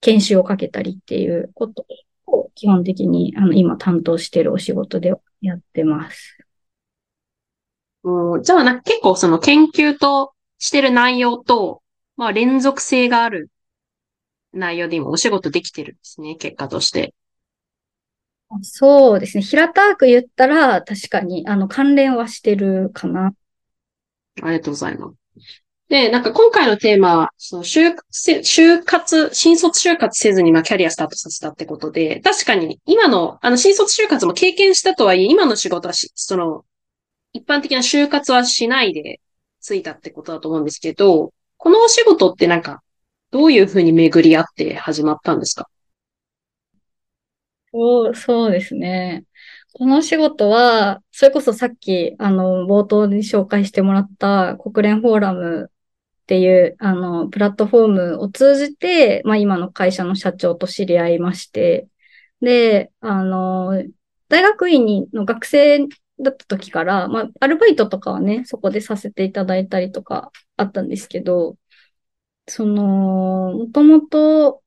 [0.00, 1.86] 研修をかけたりっていうこと
[2.58, 6.36] 基本的にあの今担当しているお仕事でやってます。
[8.02, 11.82] うん、じゃあな、結構その研究としてる内容と、
[12.16, 13.50] まあ連続性がある
[14.52, 17.14] 内容で今お仕事できてるんですね、結果として。
[18.62, 19.42] そうですね。
[19.42, 23.34] 平たく言ったら、確かに、あの、関連はしてるかな。
[24.42, 25.27] ありがとうございます。
[25.88, 36.66] で、なんか今回のテーマは、その就、就活、新卒就活せずに、まあ、キャリアスタートさせたってことで、確かに、今の、あの、新卒就活も経験したとはいえ、今の仕事はし、その、
[37.32, 39.20] 一般的な就活はしないで
[39.60, 42.82] ついたってことだと思うんですけど、このお仕事ってなんか、
[43.30, 45.68] どういうふうに巡り合って始まったんですか？
[47.72, 49.24] そう、そうですね。
[49.72, 55.70] この仕事は、それこそさっき、あの、冒頭に紹介してもらった国連フォーラム
[56.28, 61.88] っていう、あの、プラットフォームを通じて、まあ今の会社の社長と知り合いまして、
[62.42, 63.82] で、あの、
[64.28, 65.78] 大学院にの学生
[66.20, 71.56] だった時から、まあ、アルバイトとかはね、そこでさせていただいたりとかあったんですけど、
[72.46, 74.62] その、もともと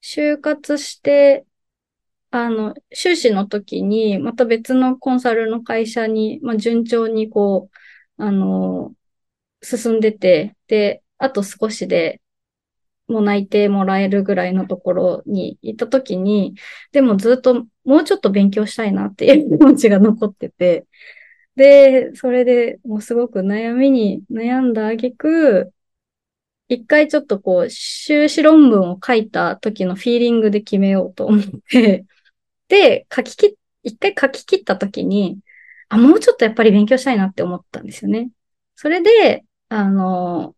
[0.00, 1.44] 就活して、
[2.30, 7.68] あの、修士の時に、また別のコンサルの会社に、まあ、順調にこ
[8.18, 8.94] う、あの、
[9.64, 12.20] 進んでて、で、あと少しで、
[13.08, 16.54] もう内定もらえるぐらいのところにいた時に、
[16.92, 20.86] でもずっともうちょっと勉強したいなっていう気持ちが残ってて、
[21.56, 25.72] で、それでもうすごく悩みに悩んだ挙句、
[26.68, 32.06] 一回ちょっとこう、修士論文を書いた時のフィーリングで決めようと思って、
[32.68, 35.38] で、書き切、一回書き切った時に、
[35.88, 38.30] あ、もうちょっとやっぱり勉強したいなって思ったんですよね。
[38.76, 39.44] それで、
[39.74, 40.54] あの、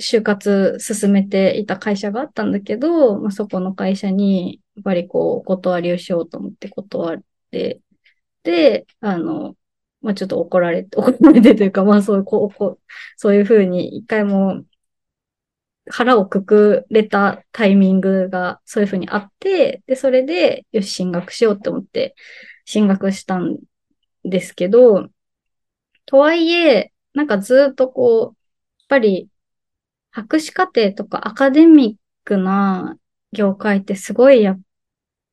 [0.00, 7.80] 就活進めていた会社があったんだけど、まあ、そこの会社に、やっぱりこう、お断りをしようと思って断って、
[8.44, 9.56] で、あの、
[10.02, 12.80] まあ、ちょっと怒られて、 怒られてというか、まあ、そういう、こう、こう
[13.16, 14.64] そういうふうに一回も
[15.90, 22.14] 腹をくくれたタイミングがそういうふうにあって、で、それで、よし、進学しようって思って、
[22.64, 23.58] 進学したん
[24.24, 25.08] ですけど、
[26.06, 28.34] とはいえ、なんかずっとこう、やっ
[28.88, 29.28] ぱり、
[30.10, 32.96] 博士課程とかアカデミックな
[33.32, 34.56] 業界ってすごいや、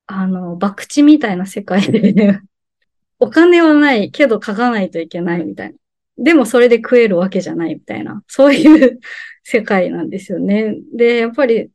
[0.08, 2.40] あの、博打みたいな世界で、
[3.20, 5.78] お金はないけど書かないといけないみたいな。
[6.18, 8.24] でもそれで食えるわけじゃないみたいな。
[8.28, 9.00] そういう
[9.44, 10.76] 世界なんですよね。
[10.94, 11.72] で、やっぱり、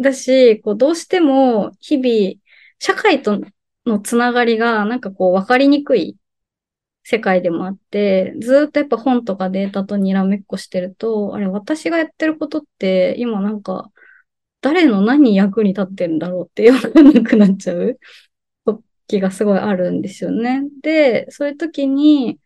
[0.00, 2.34] だし、こう、どうしても日々、
[2.78, 3.40] 社会と
[3.86, 6.16] のつながりがなんかこう分かりにくい
[7.08, 13.92] 世界でもあって、ずっとやっぱ本とかデータとにらめっこしてると、あれ、私がやってることって今なんか、
[14.60, 18.00] 誰の何役に立ってるんだろうってわかんなくなっちゃう
[19.06, 20.62] 時がすごいあるんですよね。
[20.82, 22.40] で、そういう時に、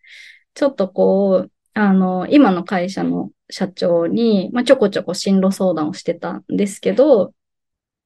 [0.52, 7.32] ちょっとこう、あの、今の会社の社長に、まあ、ちょこちょこ進路相談をしてたんですけど、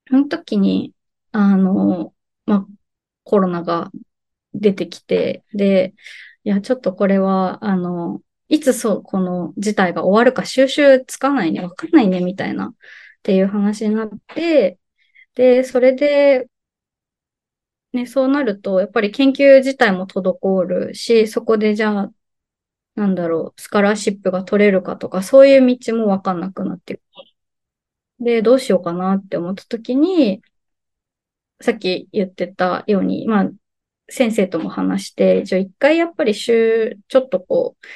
[0.09, 0.93] その時に、
[1.33, 2.15] あの、
[2.47, 2.67] まあ、
[3.25, 3.91] コロナが
[4.55, 5.95] 出てきて、で、
[6.45, 12.75] いや、ちょっとこれは、あの、いつそう、この事態が終わるか収集つかないね、わかんないね、みたいな、っ
[13.23, 14.79] ていう話になって、
[15.35, 16.49] で、それで、
[17.93, 22.13] ね、そうなると、やっぱり研究自体も滞るし、そこでじゃあ、
[22.97, 27.03] なんだろう、スカラーシップが取れるかとか、そういう道もわかんなくなってく
[28.19, 28.25] る。
[28.25, 30.43] で、どうしようかなって思った時に、
[31.61, 33.51] さっき言ってたように、まあ、
[34.09, 37.87] 先生とも話して、じゃあ一回やっぱり週、ちょっとこう、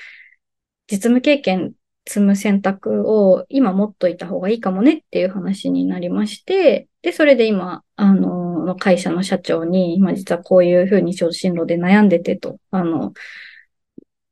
[0.91, 1.75] 実務経験
[2.07, 13.13] 積む選択を今持っといた方がいいかもねっていう話になりまして、で、それで今、あの、会社の社長に、今実はこういうふうに進路で悩んでてと、あの、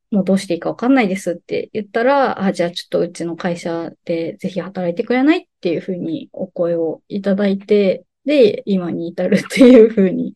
[0.09, 10.35] もうどうしていいかわかんないですって言ったら、あ、じゃあちょっとうちの会社でぜひ働いてくれないっていうふうにお声をいただいて、で、今に至るっていうふうに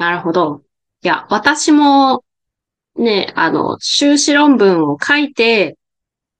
[0.00, 0.64] なるほど。
[1.02, 2.24] いや、私も、
[2.96, 5.76] ね、あの、修士論文を書いて、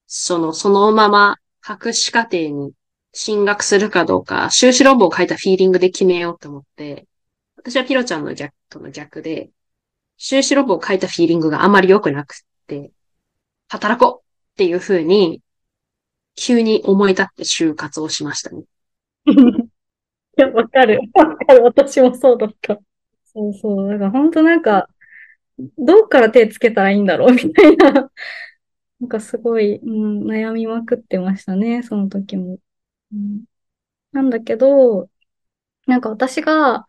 [0.07, 2.73] その、そのまま博士課程に
[3.13, 7.07] 進学するかどうか、修士論文を書いたフィーリングで決めようと思って、
[7.57, 9.51] 私はピロちゃんの逆との逆で、
[10.17, 12.93] 修士論文を書いたフィーリングがあまり良くなくって、
[13.69, 15.43] 働こうっていう風に、
[16.35, 18.63] 急に思い立って就活をしましたね。
[19.27, 19.31] い
[20.41, 20.99] や、わかる。
[21.13, 21.63] わかる。
[21.63, 22.81] 私もそうだった。
[23.33, 23.89] そうそう。
[23.89, 24.89] だから本当なんか、
[25.79, 27.93] どっから手つけたらいいんだろうみたいな。
[29.01, 32.59] なんかすごい、うん、悩みまくってましたね、その時も。
[33.13, 33.45] うん、
[34.13, 35.11] なんだけど、
[35.87, 36.87] なんか私が、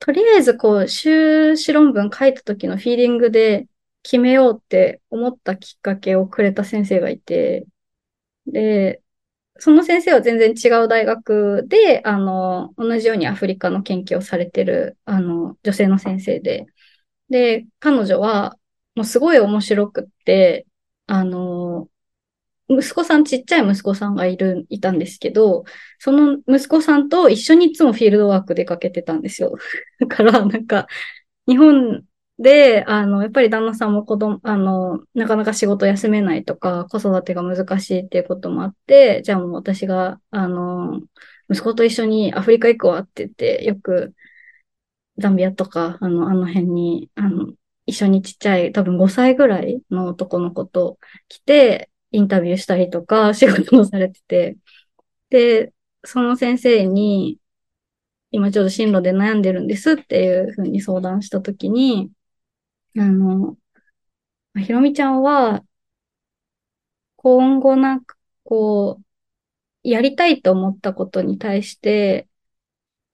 [0.00, 3.68] とりあえずこう、修士論文書いた時のフィーリングで
[4.02, 7.66] 決めようって思ったきっかけをくれた先生がいて、
[8.46, 9.02] で、
[9.62, 16.66] その先生は全然違う大学で、あの、同じようにアフリカの研究をされてる、あの、女性の先生で、
[17.30, 18.58] で、彼女は、
[18.96, 20.66] もうすごい面白くって、
[21.06, 21.88] あの、
[22.68, 25.64] 息子さん、ちっちゃい息子さんがいる、いたんですけど、
[25.98, 29.56] その息子さんと一緒にいつもフィールドワーク出かけてたんですよ。
[30.00, 30.86] だから、なんか、
[31.48, 32.04] 日本
[32.42, 41.00] で、あの、やっぱり旦那さんも子供、あの、なかなか仕事休めないとか、子育てが難しいっていうこともあって、じゃあもう私が、あの、
[41.50, 44.14] 息子と一緒にアフリカ行くわって言って、よく、
[45.18, 47.52] ザンビアとか、あの、あの辺に、あの、
[47.86, 54.56] 一緒にちっちゃい、多分5歳ぐらいの男の子と来て、インタビューしたりとか、仕事もされてて、
[55.30, 55.72] で、
[56.04, 57.38] その先生に、
[58.30, 62.10] 今ちょっと進路で悩んでるんですっていうふうに相談したときに、
[62.98, 63.56] あの、
[64.58, 65.64] ひろみちゃんは、
[67.16, 72.28] 今後なんか、こう、やりたいと思ったことに対して、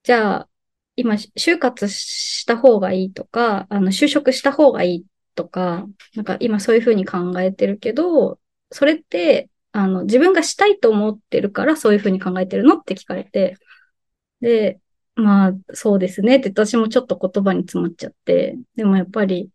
[0.03, 0.49] じゃあ、
[0.95, 8.39] 今、就活した方がいいとか、あの、就職した方がいいとか、なんか今そういうふうに考えてるけど、
[8.71, 13.57] それって、あの、自分がしたいと思ってるからそういうふうに考えてるのって聞かれて、
[14.41, 14.79] で、
[15.15, 19.51] まあ、そうですねって私もちょっと言葉に詰まっちゃって、でもやっぱり、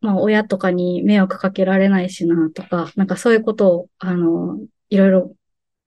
[0.00, 4.58] まあ、親とかに迷惑かけられないしなとか、なんかそういうことを、あの、
[4.90, 5.36] いろいろ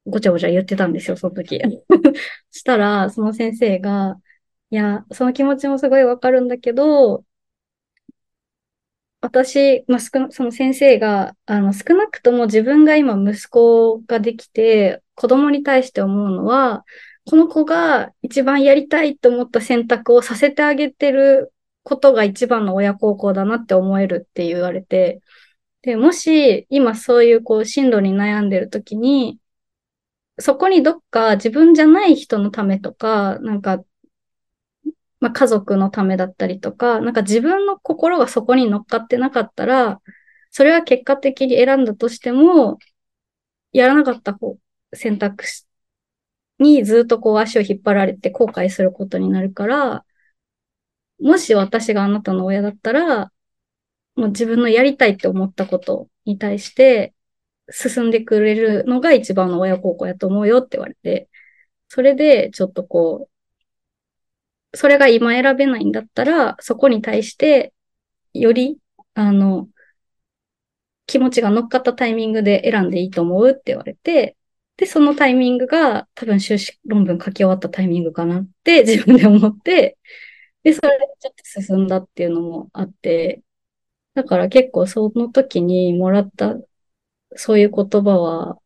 [0.06, 1.60] ごちゃごちゃ言ってたんですよ、その時。
[2.52, 4.18] したら、その先生が、
[4.72, 7.24] いや、その気持ちもすごいわかるんだけど、
[9.22, 16.86] 私、まあ、少な、その先生が、あの、少なくとも自分が今息子ができて、子供に対して思うのは、
[17.30, 25.22] この子が一番やりたいと思った選択をさせてあげてることが一番の親孝行だなって思えるって言われて、
[25.82, 29.40] で、もし今そういうこう進路に悩んでる時に、
[30.40, 33.84] そこにどっか自分じゃない人のためとか、なんか、
[35.20, 40.02] まあ、家族のためだったりとか、なんか自分の心がそこに乗っかってなかったら、
[40.52, 42.80] それは結果的に選んだとしても、
[43.72, 44.58] やらなかった方、
[44.94, 45.66] 選択肢
[46.60, 50.06] にずっとこう足を引っ張られて後悔することになるから、
[51.22, 53.32] もし私があなたの親だったら、
[54.16, 57.14] もう自分のやりたいって思ったことに対して
[57.72, 61.30] 進んでくれるのが一番の親孝行やと思うよって言われて、
[61.88, 63.30] それでちょっとこ
[64.74, 67.74] う、それが今選べないんだったら、そこに対して
[68.34, 68.78] より、
[69.14, 69.70] あの、
[71.06, 74.38] 気持ちが乗っかったタイミングで選んでいいと思うって言われて、
[74.78, 79.98] で、そのタイミングが多分修士論文書き終わったタイミングかなって自分で思って、
[80.64, 83.44] で、それでちょっと進んだっていうのもあって、
[84.16, 86.56] だから結構その時にもらった
[87.36, 88.60] そういう言葉は、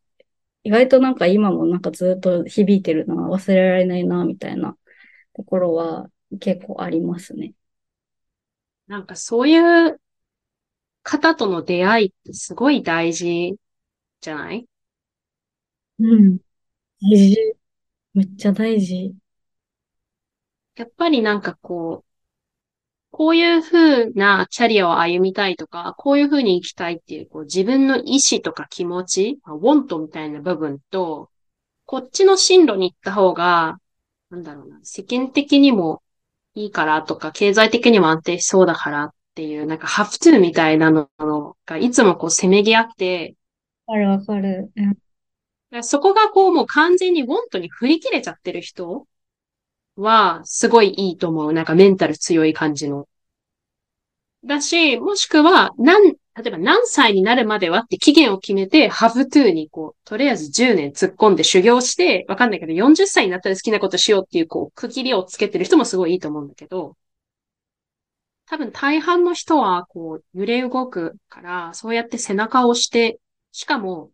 [0.64, 4.78] 意外となんか今もなんかずっと響いてるな、忘れられないな、みたいな
[5.36, 7.54] ところは結構ありますね。
[8.88, 9.58] なんかそうい
[9.90, 10.00] う
[11.04, 13.56] 方との出会いってすごい大事
[14.22, 14.68] じゃない？
[16.00, 16.38] うん。
[17.02, 17.38] 大事。
[18.16, 19.16] めっちゃ大事。
[20.76, 22.16] やっぱりなんかこう、
[23.12, 31.30] こういう風なキャリアを歩みたいとか、こういう風に生きたいっていう、こう自分の意志とか気持ち、ウォントみたいな部分と、
[31.86, 33.78] こっちの進路に行った方が、
[34.30, 36.04] なんだろうな、世間的にも
[36.56, 41.10] いいからとか、経済的にも安定しそうだからっていう、なんかハフトゥーみたいなの
[41.66, 43.36] がいつもこうせめぎ合って、
[43.88, 44.72] わかるわかる。
[45.72, 49.08] うん、そこがこうもう完全にウォントに振り切れちゃってる人
[49.96, 51.54] は、すごいいいと思う。
[51.54, 53.08] なんかメンタル強い感じの。
[54.46, 66.96] だし、もしくは、なん、例えば何歳になるまではって期限を決めて、ハブトゥーにこう、とりあえず10年突っ込んで修行して、わかんないけど40歳になったら好きなことしようっていう、こう、区切りをつけてる人もすごいいいと思うんだけど、
[68.48, 73.20] 多分大半の人は、こう、揺れ動くから、そうやって背中を押して、
[73.52, 74.12] しかも、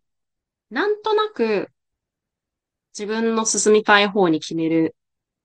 [0.70, 1.68] なんとなく、
[2.96, 4.94] 自分の進みたい方に決める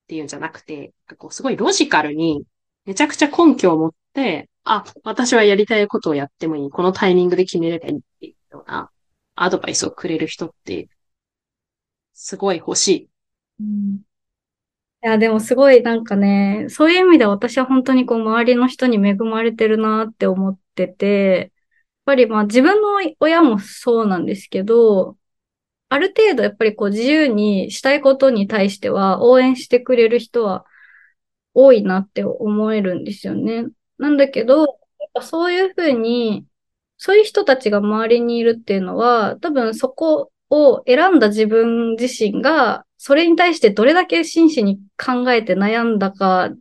[0.07, 2.45] っていうんじゃなくて、こうすごいロジカルに、
[2.85, 6.69] めちゃくちゃ根拠を持って、あ、私はやりたいことをやってもいい。
[6.69, 8.89] このタイミングで決めればいいっていうような
[9.35, 10.89] アドバイスをくれる人って、
[12.13, 13.09] すごい欲しい。
[13.59, 14.01] うん、い
[15.01, 21.51] や、でもすごいなんかね、そういう意味で私は本当にこう周りの人に恵まれてるなって思ってて、やっ
[22.05, 22.89] ぱりまあ自分の
[23.19, 25.17] 親もそうなんですけど、
[25.89, 30.65] ある程度やっぱりこう自由にしたいことに対しては応援してくれる人は
[31.53, 33.65] 多いなって思えるんですよね。
[33.97, 34.59] なんだけど、
[34.99, 36.45] やっぱそういうふうに、
[36.97, 46.51] そういう人たちが周りにいるっていうのは、多分そこを選んだ自分自身が、それに対してどれだけ真摯に考えて悩んだか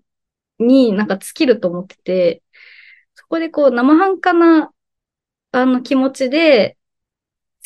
[0.59, 2.43] になんか尽きると思ってて、
[3.14, 4.72] そこでこう生半可な
[5.53, 6.79] あの気持ちで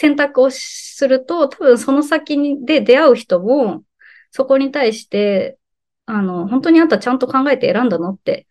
[0.00, 3.84] 選択をすると、多分その先にで出会う人も、
[4.30, 5.58] そこに対して、
[6.06, 8.48] あの、本当にあんたちゃんと考えて選んだのって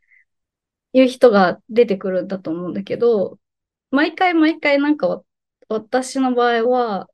[0.94, 3.40] いう人が出てくるんだと思うんだけど、
[3.90, 5.24] 毎回毎回なんか
[5.70, 7.10] 私の場合は、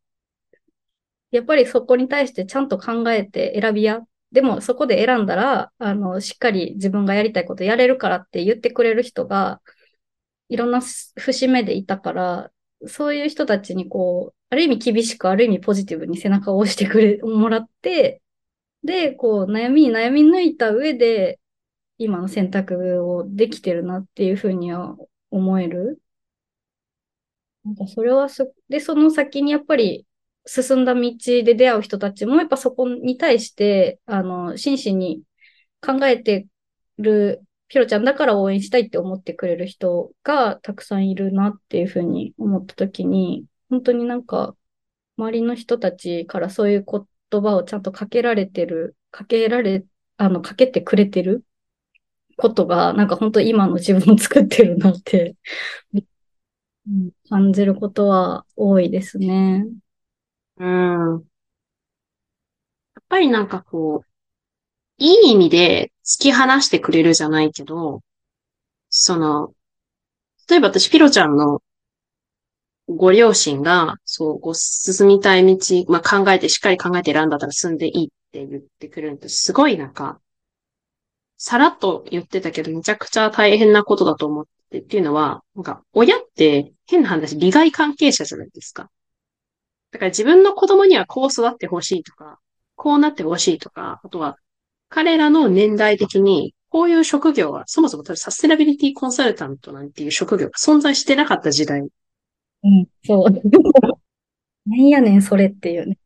[1.31, 4.01] やっぱりそこに対してちゃんと考えて選びや。
[4.33, 9.61] でもそこで選んだら、あの、しっかり自分がやりたいことやれるからって言ってくれる人が、
[10.49, 12.51] いろんな節目でいたから、
[12.87, 18.21] そういう人たちにこう、ある意味厳しく、ある意味ポジティブに背中を押してくれ、 もらって、
[18.83, 21.39] で、こう、悩みに悩み抜いた上で、
[21.99, 24.97] 今の選択をできてるなっていうふうには
[25.31, 26.01] 思える。
[27.63, 30.05] なんかそれはす、で、その先にやっぱり
[30.45, 35.23] 進んだ道で出会う人たちも、やっぱそこに対して、あの、真摯に
[35.81, 36.47] 考えて
[36.97, 44.55] るピロちゃんだから応援したいって思ってくれる人がたくさんいるなっていうふうに思った時に、本当になんか、
[45.17, 49.85] 周りの人たちからそういう言葉をちゃんとかけられてる、かけられ、
[50.17, 51.43] あの、かけてくれてる
[52.37, 55.35] ことが、なんか本当今の自分を作ってるなって
[57.29, 59.65] 感じることは多いですね。
[60.57, 60.69] うん。
[61.11, 64.07] やっぱりなんかこう、
[64.97, 68.01] いい意味で突き放してくれるじゃないけど、
[68.89, 69.53] その、
[70.49, 71.61] 例えば私、ピロちゃんの
[72.87, 80.21] ご両親が、そう、ご進みたい道、まあ、考えて、しっかり考えて選んだったら進んでいいって言ってくれると、すごいなんか、
[81.37, 88.89] さらっと言ってたけど、めちゃくちゃ大変なことだと思ってっていうのは、なんか、親って変な話、利害関係者じゃないですか。
[89.91, 92.39] だから自分の子供にはこう育ってほしいとか、
[92.75, 94.37] こうなってほしいとか、あとは、
[94.89, 101.81] 彼らの年代的に、こういう職業は、そもそもサステナビリティコンサルタントなんていう職業が存在してなかった時代。
[101.81, 103.29] うん、そう。
[104.69, 105.97] なんやねん、それっていうね。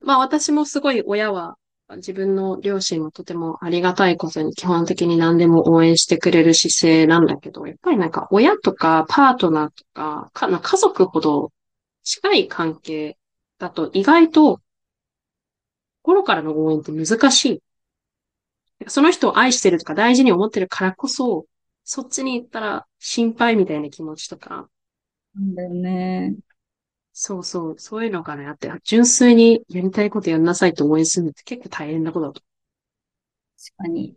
[0.00, 1.56] まあ私もすごい親は、
[1.96, 11.52] 自分の両親もとてもありがたいことに基本的に何でも応援してくれる姿勢なんだけど、やっぱりなんか親とかパートナーとか、か家族ほど
[12.02, 13.18] 近い関係
[13.58, 14.60] だと意外と
[16.02, 17.62] 心からの応援って難しい。
[18.88, 21.46] その人を愛してるとか大事に思ってるからこそ、
[21.84, 24.68] そっちに行ったら心配みたいな気持ちとか。
[25.34, 26.36] なんだよね。
[27.12, 32.42] そうそう、そういうのからやって、純粋にやりたいことやんなさいと応援するのって結構大変なことだと。
[33.56, 34.16] 確かに。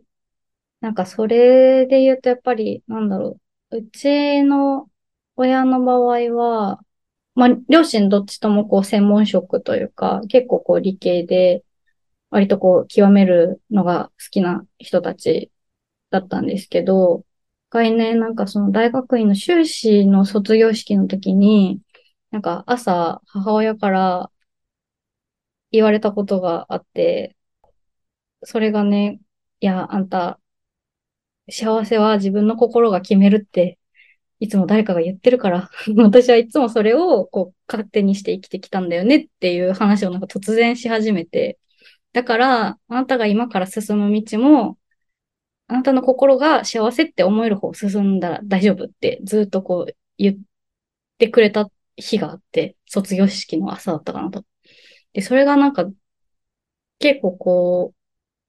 [0.80, 3.40] なんかそれで言うとやっぱり、なんだろ
[3.72, 3.78] う。
[3.78, 4.90] うちの
[5.36, 6.80] 親の場合は、
[7.34, 11.64] まあ、両親どっちともこう専門職というか、結構こう理系で、
[12.30, 15.50] 割とこう、極めるのが好きな人たち
[16.10, 17.24] だったんですけど、
[17.70, 21.80] 概念なんかその大学院の修士の卒業式の時に、
[22.30, 24.30] なんか朝母親から
[25.70, 27.36] 言われたことがあって、
[28.44, 29.20] それがね、
[29.60, 30.40] いや、あんた、
[31.50, 33.78] 幸せは自分の心が決めるって、
[34.40, 41.58] いつも誰かが言ってるから、 私はいつもそれをこう勝手にして生きてきたんだよねっていう話をなんか突然し始めて、
[42.12, 44.78] だから、あなたが今から進む道も、
[45.68, 50.38] あなたの心が幸せって思える方進んだら大丈夫ってずっとこう言っ
[51.18, 54.44] てくれた日があって、卒業式の朝だったかなと。
[55.14, 55.86] で、それがなんか
[56.98, 57.98] 結構こう、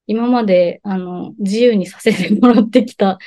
[0.08, 3.20] 今まであの自由にさせてもらってきた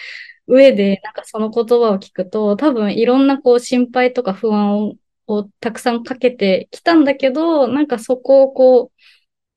[0.49, 4.95] 上で、なんかその言葉を聞くと、多分いろんなこう心配とか不安を
[5.29, 8.92] をたくさんかけてきたんだけど、なんかそこをこう、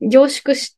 [0.06, 0.78] 凝縮し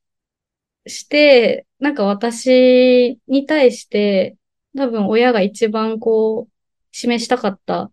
[0.88, 4.38] して、なんか私に対して、
[4.76, 6.52] 多分親が一番こう、
[6.92, 7.92] 示したかった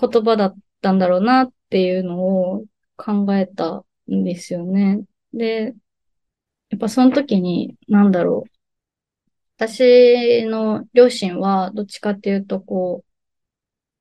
[0.00, 2.64] 言葉だったんだろうなっていうのを
[2.96, 5.04] 考えたんですよね。
[5.34, 5.74] で、
[6.70, 8.50] やっぱその時に、なんだろう。
[9.58, 13.12] 私の両親はどっちかっていうと、こう、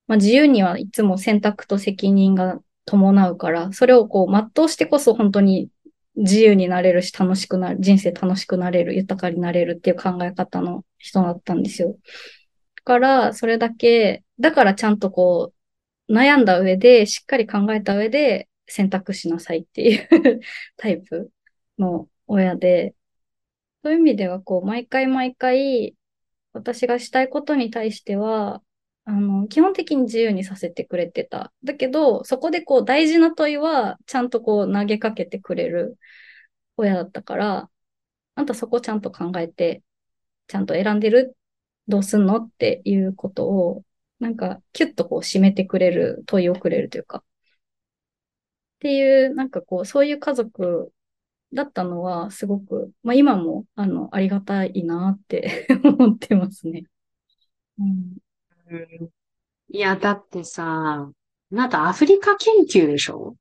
[0.07, 5.70] まあ、自由にはいつも選択と責任が伴うから、それをこう全うしてこそ本当に
[6.16, 11.97] 自由になれるし、楽しくなる、人生楽しくなれる、豊かになれるっていう考え方の人だったんですよ。
[12.76, 15.53] だから、それだけ、だからちゃんとこ
[16.07, 20.07] う、悩んだ上で、しっかり考えた上で選択しなさいっていう
[20.78, 21.32] タイプ
[21.78, 22.95] の親で、
[23.84, 25.95] そういう意味では、こう、毎回毎回、
[26.53, 28.62] 私がしたいことに対しては、
[29.06, 31.52] あの、基本的に自由にさせてくれてた。
[31.64, 35.97] だけど、そこでこう大事な問いは、ちゃんとこう投げかけてくれる
[36.78, 37.72] 親だったから、
[38.36, 39.84] あんたそこちゃんと考えて、
[40.47, 41.38] ちゃんと選んでる？
[41.88, 42.38] どうすんの？
[42.38, 43.86] っていうことを、
[44.20, 47.20] なんか、キュッとこう締めてくれる、問いをくれるというか。
[47.20, 47.24] っ
[48.80, 50.91] ていう、なんかこう、そういう家族
[51.54, 56.86] だったのは、すごく、まあ今も、あの、ありがたいなって 思ってますね。
[57.80, 58.18] うん
[59.69, 61.11] いや、だってさ、
[61.49, 63.36] なんかアフリカ研究でしょ？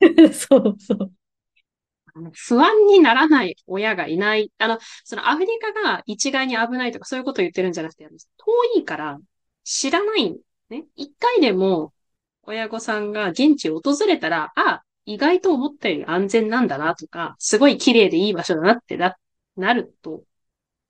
[0.34, 1.12] そうそう。
[2.34, 4.50] 不安にならない親がいない。
[4.58, 8.10] あの、そのアフリカが一概に危ないとかそういうことを言ってるんじゃなくて、遠
[8.80, 9.18] いから
[9.64, 10.36] 知らない。
[10.70, 10.86] ね。
[10.96, 11.92] 一回でも
[12.42, 19.16] 親御さんが現地を訪れたら、あ、意外と思ったより安全なんだなとか、すごい綺麗でいい場所だなってな、
[19.56, 20.24] なると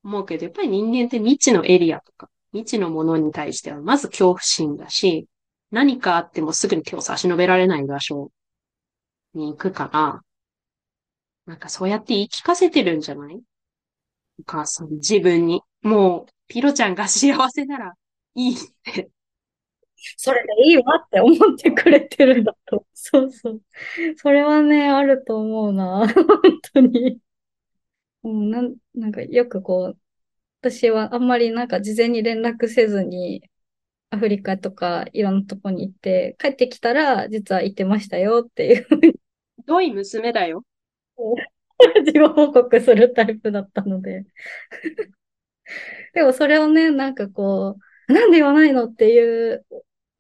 [0.05, 5.27] 思うけど、やっぱり人間って未知のエリアとか、未知のものに対しては、まず恐怖心だし、
[5.71, 8.31] 何かあってもすぐに手を差し伸べられない場所
[9.35, 10.21] に行くから、
[11.47, 13.41] なんかそうやって言い聞かせてるんじゃない？
[14.41, 15.63] お母さん、自分に。
[15.83, 17.95] もう、ピロちゃんが幸せなら
[18.35, 19.11] いいって。
[20.17, 22.87] それでいいわって思ってくれてるんだと。
[22.95, 23.61] そうそう。
[24.17, 26.09] それはね、あると思うな。
[26.09, 26.15] 本
[26.73, 27.19] 当に。
[28.25, 29.99] うん、なん、なんかよくこう、
[30.61, 33.43] 私はあんまりなんか事前に連絡せずに、
[34.11, 39.19] アフリカとかいろんなとこに行って、帰ってきたら実は行ってましたよっていうふうにひ
[39.67, 40.65] どい娘だよ？
[42.05, 44.25] 自己報告するタイプだったので。
[46.15, 49.65] でもそれをね、なんかこう、なんで言わないのっていう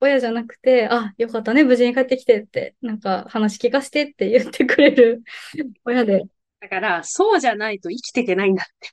[0.00, 5.22] 親じゃなくて、あ、よかったね、無事に帰ってきてって、なんか話聞かせてって言ってくれる
[5.84, 6.22] 親で。
[6.60, 8.90] だから、そうじゃないと生きていけないんだって。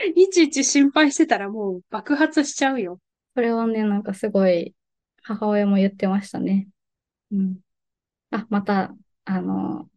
[0.16, 3.00] いちいち心配してたらもう爆発しちゃうよ。
[3.34, 4.74] それはね、なんかすごい
[5.22, 6.68] 母親も言ってましたね。
[7.30, 7.60] うん。
[8.30, 8.94] あ、また、
[9.24, 9.88] あの、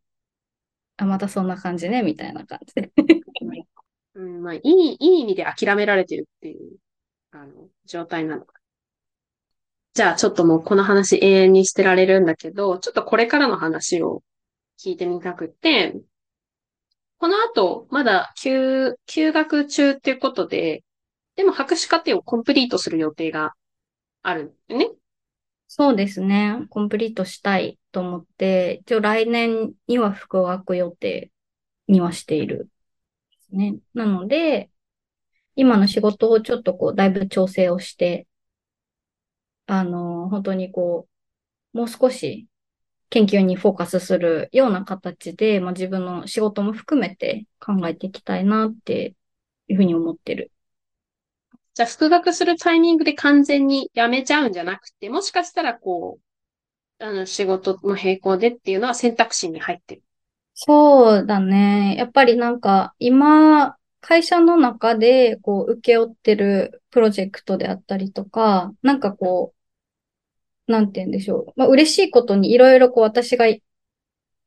[0.98, 2.92] あ、またそんな感じね、みたいな感じで。
[4.16, 6.78] うん、まあ、いい、いい意味で諦められてるっていう、
[7.32, 8.60] あの、状態なのか。
[9.94, 14.24] じゃあ、ちょっともうこの話永遠に捨てられるんだけど、ちょっとこれからの話を
[14.78, 15.96] 聞いてみたくて、
[17.24, 20.84] この後、まだ休、休学中っていうことで、
[21.38, 23.54] でも博士課程をコンプリートする予定が
[24.24, 24.92] あるんだよね。
[25.68, 26.66] そうですね。
[26.70, 31.32] コンプリートしたいと思って、一応来年には復学予定
[31.88, 32.68] にはしている。
[33.52, 33.78] ね。
[33.94, 34.70] なので、
[35.56, 38.28] 今の仕事をちょっとこう、だいぶ調整をして、
[39.68, 41.08] あの、本当にこ
[41.74, 42.48] う、もう少し
[43.14, 49.14] 研究にフォーカスするような形で、まあ、自分の仕事も含めて考えていきたいなって
[49.68, 50.52] いうふうに思ってる。
[51.76, 56.18] じゃあ、復学するタイミングで完全にやめちゃうんじゃなくて、もしかしたらこ
[57.00, 60.04] う、あの、仕事の並行でっていうのは選択肢に入ってる。
[60.56, 61.96] そうだね。
[61.96, 69.63] やっぱりなんか今、会社の中でこう請け負ってるプロジェクトであったりとか、なんかこう、
[70.68, 71.54] なんて言うんでしょう。
[71.56, 73.46] まあ嬉しいことにいろいろこう私が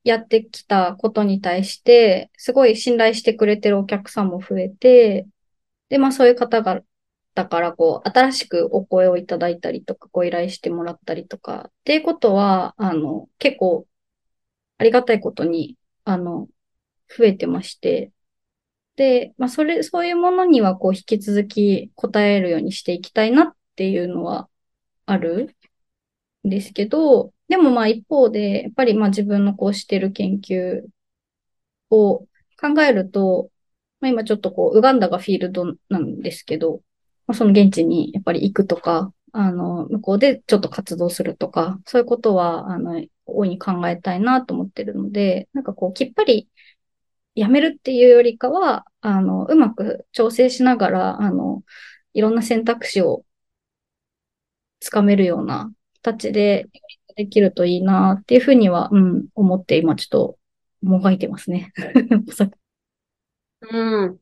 [0.04, 5.26] やってきたことに対して、すごい信頼してくれてるお客さんも増えて、
[5.88, 6.80] で、まあそういう方が、
[7.34, 13.86] だからこう、新しくお声をいただいたりとか、ご依頼してもらったりとか、っていうことは、あの、結構、
[14.78, 16.48] ありがたいことに、あの、
[17.08, 18.12] 増えてまして、
[18.96, 24.48] で、まあ、それ、そういうものには、こう、引き続き答えるようにしていきたいなっていうのは
[25.04, 25.56] ある
[26.48, 30.82] ですけど、でもまあ一方で、やっぱりまあ自分のこうしてる研究
[31.90, 32.20] を
[32.60, 33.50] 考えると、
[34.00, 36.82] まあ今ちょっとこう、ウガンダがフィールドなんですけど、
[37.26, 46.48] まあその現地にやっぱり行くとか、あの、向こうでちょっと活動するとか、そういうことは、あの、大いに考えたいなと思ってるので、なんかこう、きっぱり
[47.34, 51.62] やめるっていうよりかは、あの、うまく調整しながら、あの、
[52.14, 53.24] いろんな選択肢を
[54.80, 55.70] つかめるような
[56.12, 56.66] 形で
[57.16, 60.38] できるといいなっていうふうには、うん、思って今ちょっと
[60.82, 61.72] もがいてますね。
[63.72, 64.14] うん。
[64.14, 64.18] い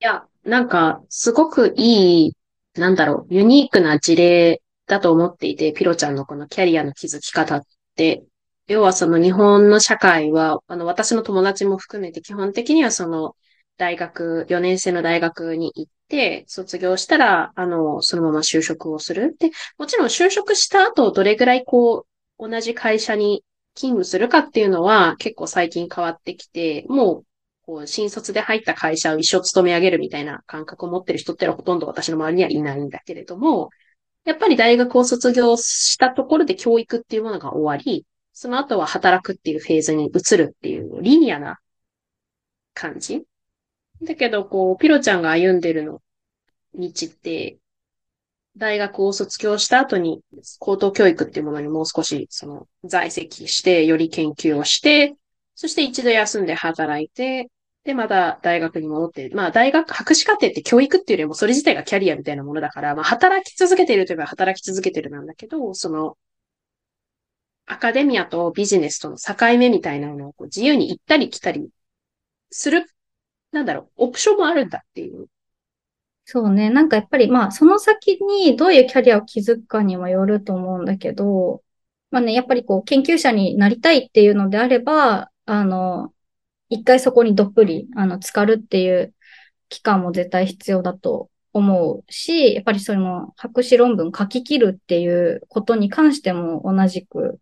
[0.00, 2.36] や、なんか、すごくいい、
[2.74, 7.62] なんだろう、ユニークな事例だと思っていて、ピロちゃんのこのキャリアの築き方っ
[7.96, 8.24] て、
[8.68, 13.34] 要はその日本の社会は、あの、私の友達も含めて基本的にはその、
[13.78, 19.36] 大学、4年生の大学に行って、卒業したら、あの、そのまま就職をする。
[19.38, 22.06] で、もちろん就職した後、どれぐらいこ
[22.38, 27.24] う、同じ会社に勤務するかっていうのは結構最近変わってきて、もう、
[27.62, 33.70] こう、新卒で入った会社を一生勤め上げるみたいな感覚を持ってる人ってのはほとんど私の周りにはいないんだけれども、
[34.24, 41.60] やっぱり大学を卒業したところで教育っていうものが終わり、その後は働くっていうフェーズに移るっていうリニアな
[42.74, 43.27] 感じ。
[44.02, 46.02] だけど、こう、ピロちゃんが歩んでるの
[46.74, 47.58] 道って、
[48.56, 50.20] 大学を卒業した後に
[50.58, 55.16] 高等教育っていうものにもう少しその在籍して、より研究をして、
[55.54, 57.50] そして一度休んで働いて、
[57.84, 66.18] で、また大学に戻って、まあ大学、博士課程って教育っていうよりもそれ自体がキャリアみたいなものだから、まあ働き続けているといえば働き続けてるなんだけど、その、
[67.64, 71.68] アカデミアとビジネスとの境目みたいなのをこう自由に行ったり来たり
[72.50, 72.84] する、
[73.52, 75.28] なんだろう、オプションもあるんだっていう。
[76.24, 76.68] そうね。
[76.70, 81.62] なんかやっぱりまあその先にどういうキャリアを築くかにはよると思うんだけど、
[82.10, 86.12] まあね、やっぱりこう研究者になりたいっていうのであれば、あの、
[86.68, 89.14] 一回そこにどっぷり、あの、浸かるっていう
[89.68, 97.40] 期間も絶対必要だと思うし、やっぱりその博士論文書き切るっていうことに関しても同じく、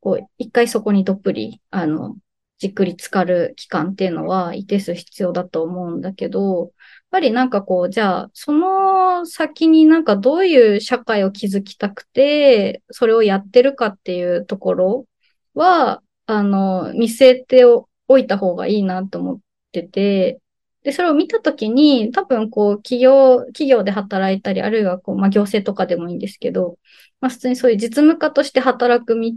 [0.00, 2.16] こう、一回そこにどっぷり、あの、
[2.58, 6.70] じっくり浸かる期間っていうのは一定数必要だと思うんだけど、やっ
[7.10, 15.06] ぱりなんかこう、じゃあ、その先になんかどういう社会を築きたくて、それをやってるかっていうところ
[15.54, 19.38] は、あの、見据えておいた方がいいなと思っ
[19.72, 20.40] てて、
[20.82, 26.78] で、それを見たときに、多分こう、企業、企業で働いたり、あるいはこう、まあ、行政とかでもいいんですけど、
[27.20, 29.32] まあ、普通にそういう実務家として働く道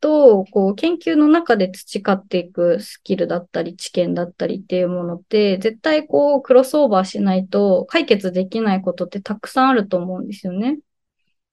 [0.00, 10.78] と、こう、研究の中で培っていくスキルだったり、知見だったりっていうものって、絶対こう、クロスオーバーしないと解決できないことってたくさんあると思うんですよね。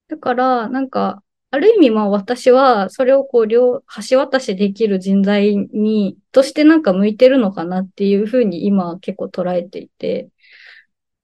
[0.08, 10.28] だから、なんか、ある意味、まあ私は、それをこう、両、橋渡しできる人材に、としてなんか向いてるのかなっていうふうに今結構捉えていて、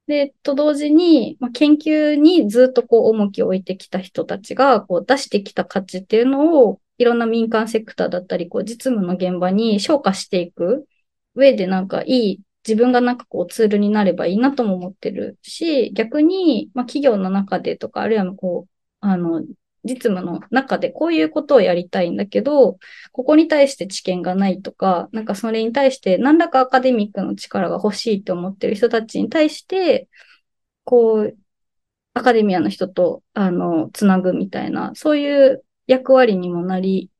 [0.08, 10.88] で、と同時に、まあ、研究にずっとこう重きを置いてきた人たちがこう出してきた価値っていうのをいろんな民間セクターだったり、こう実務の現場に消化していく
[11.34, 19.44] 上でなんかいい自分がなんかこうツールになればいいなとも思ってるし、逆に、まあ、企業の中でとか、あるいはこう、あの、
[19.88, 22.78] 実務の中でこういうことをやりたいんだけど、
[23.12, 30.08] ここに対して知見がないとか、なんかそれに対して何らかアカデミックの力が欲しいと思ってる人たちに対して、
[30.84, 31.38] こう、
[32.14, 37.10] アカデミアの人と、あの、つなぐみたいな、そういう役割にもなり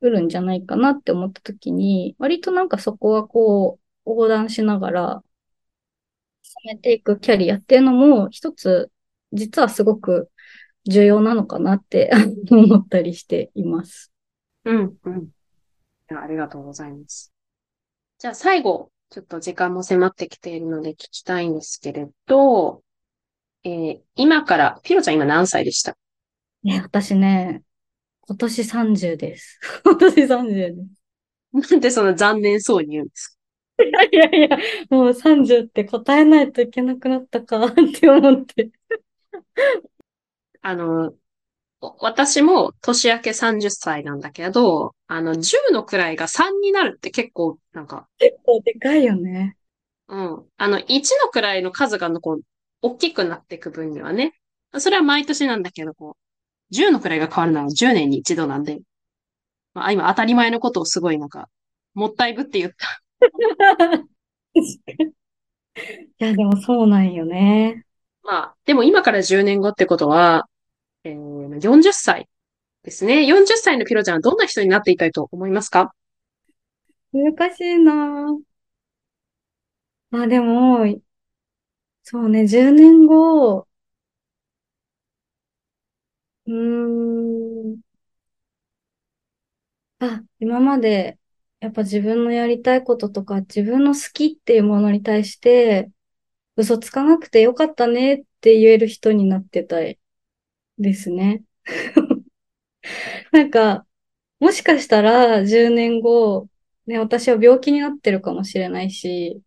[0.00, 5.24] うるんじゃないかなって思った時に、割となんかそこはこう、横断しながら、
[6.42, 8.90] 進めていくキャリアっていうのも、一つ、
[9.32, 10.30] 実はすごく
[10.88, 12.10] 重要なのかなって
[12.50, 14.12] 思ったりしています。
[14.64, 15.28] うん、うん。
[16.16, 17.32] ありがとうございます。
[18.18, 22.82] じゃあ最後、ちょっと時間も迫ってきているので聞きたいんですけれど、
[23.64, 25.96] えー、今から、ピロちゃん今何歳でした？
[26.62, 27.62] ね、私ね、
[28.22, 29.60] 今年30です。
[29.84, 30.82] 今年30で
[31.62, 31.70] す。
[31.70, 33.84] なんでその残念そうに言うんですか？
[33.84, 34.58] いやいやいや、
[34.90, 38.70] もう30って答えないといけなくなったかって思って
[40.68, 41.14] あの、
[41.80, 48.06] 私も年明け30歳なんだけど、あの、10の位が3になるって結構、なんか。
[48.18, 49.56] 結構でかいよね。
[50.08, 50.46] うん。
[50.58, 52.42] あの、1の位の数が、こう、
[52.82, 54.34] 大きくなっていく分にはね。
[54.76, 56.18] それは毎年なんだけど、こ
[56.70, 58.80] う、10の位が変わるのは10年に一度なんで。
[59.72, 61.48] まあ、今当たり前のことをすごいなんか、
[61.94, 63.02] もったいぶって言った。
[64.54, 64.80] い
[66.18, 67.84] や、でもそうなんよね。
[68.22, 70.48] まあ、でも今から10年後ってことは、
[71.10, 72.28] えー、40歳
[72.84, 73.24] ですね。
[73.26, 75.94] 40歳のピロちゃんはどんな人になっていたいと思いますか？
[77.12, 78.38] 難しいな。
[80.10, 80.84] まあでも、
[82.02, 83.68] そうね、10年後、
[86.46, 86.52] うー
[87.76, 87.80] ん、
[90.00, 91.18] あ、今まで、
[91.60, 95.90] やっぱ自分のやりたいこととか、自分の好きっていうものに対して、
[96.56, 100.00] 嘘つかなくてよかったねって言える人になってたい。
[100.78, 101.42] ですね。
[103.32, 103.86] なんか、
[104.40, 106.48] もしかしたら10年後、
[106.86, 109.42] ね、私は病気になってるかもしれないし、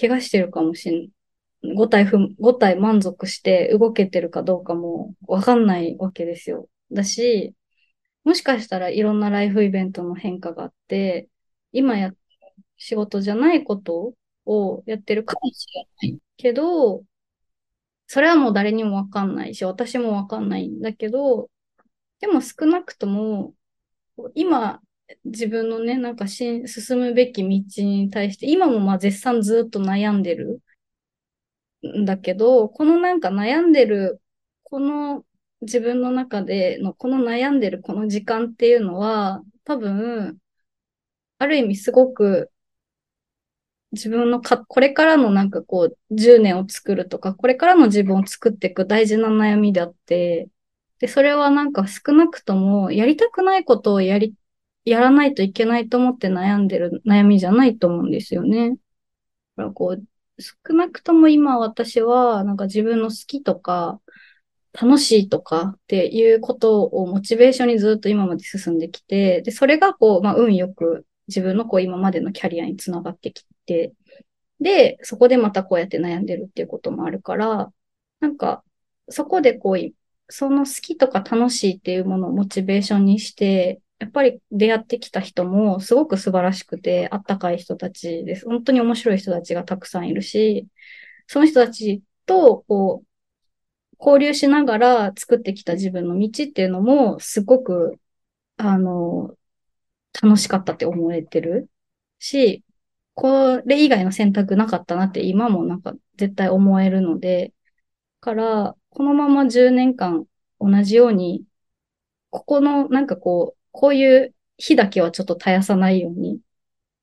[0.00, 1.74] 怪我してるかもしれない。
[1.76, 6.68] 5体ふ、5体満足して動けてるかどうかもわかんないわけですよ。
[6.92, 7.54] だし、
[8.24, 11.28] もしかしたらいろんなライフイベントの変化があって、
[11.72, 12.12] 今や
[12.78, 14.14] 仕事じゃないこと
[14.46, 17.04] をやってるかもしれないけど、
[18.06, 21.50] それはもう誰にもわかんないし、私もわかんないんだけど、
[22.20, 23.54] でも少なくとも、
[24.34, 24.80] 今、
[25.24, 26.64] 自分のね、なんか進
[26.96, 30.62] むべき道に対して、今もまあ絶賛ずっと悩んでる。
[31.86, 34.20] んだけど、このなんか悩んでる、
[34.64, 35.24] この
[35.62, 40.38] 自分の中でのこの悩んでるこの時間っていうのは、多分、
[41.38, 42.50] ある意味すごく
[43.96, 50.48] 自分のか、これからのなんかこう、10年を作るとか、これからの自分を作っていく大事な悩みであって、
[51.00, 54.34] で、それはなんか少なくとも、やりたくないことをやり、
[54.84, 58.70] やらないといけないと思って悩んでる悩みじゃないと思うんですよね。
[58.70, 60.04] だからこう、
[60.38, 64.00] 少なくとも今私は、なんか自分の好きとか、
[64.80, 73.48] 楽しいとかっていうことをモチベーションにずっと今まで進んできて、で、それがこう、まあ運よく自分のこう今までのキャリアにつながってきて、
[74.60, 77.72] で、そこでまたこうやって悩んでるっていうこともあるから、
[78.20, 78.64] なんか、
[79.08, 79.94] そこでこう、
[80.28, 88.46] その好きとか楽しいっていうものをモチベーションにして、やっぱり出会ってきた人もすごく素晴らしくて、あったかい人たちです。
[88.46, 90.68] 本当に面白い人たちがたくさんいるし、
[91.26, 93.06] その人たちと、こう、
[93.98, 97.98] 交流しながら作ってきた自分の道っていうのも、すごく、
[98.56, 99.36] あの、
[100.22, 101.70] 楽しかったって思えてる
[102.18, 102.64] し、
[103.16, 107.54] これ以外の選択なかったなって今もなんか絶対思えるので、
[108.20, 110.26] から、このまま10年間
[110.60, 111.44] 同じように、
[112.30, 116.40] ここのなんかこう、こういう日だけはちょっと絶やさないように、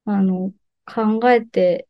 [0.05, 0.53] あの、
[0.85, 1.87] 考えて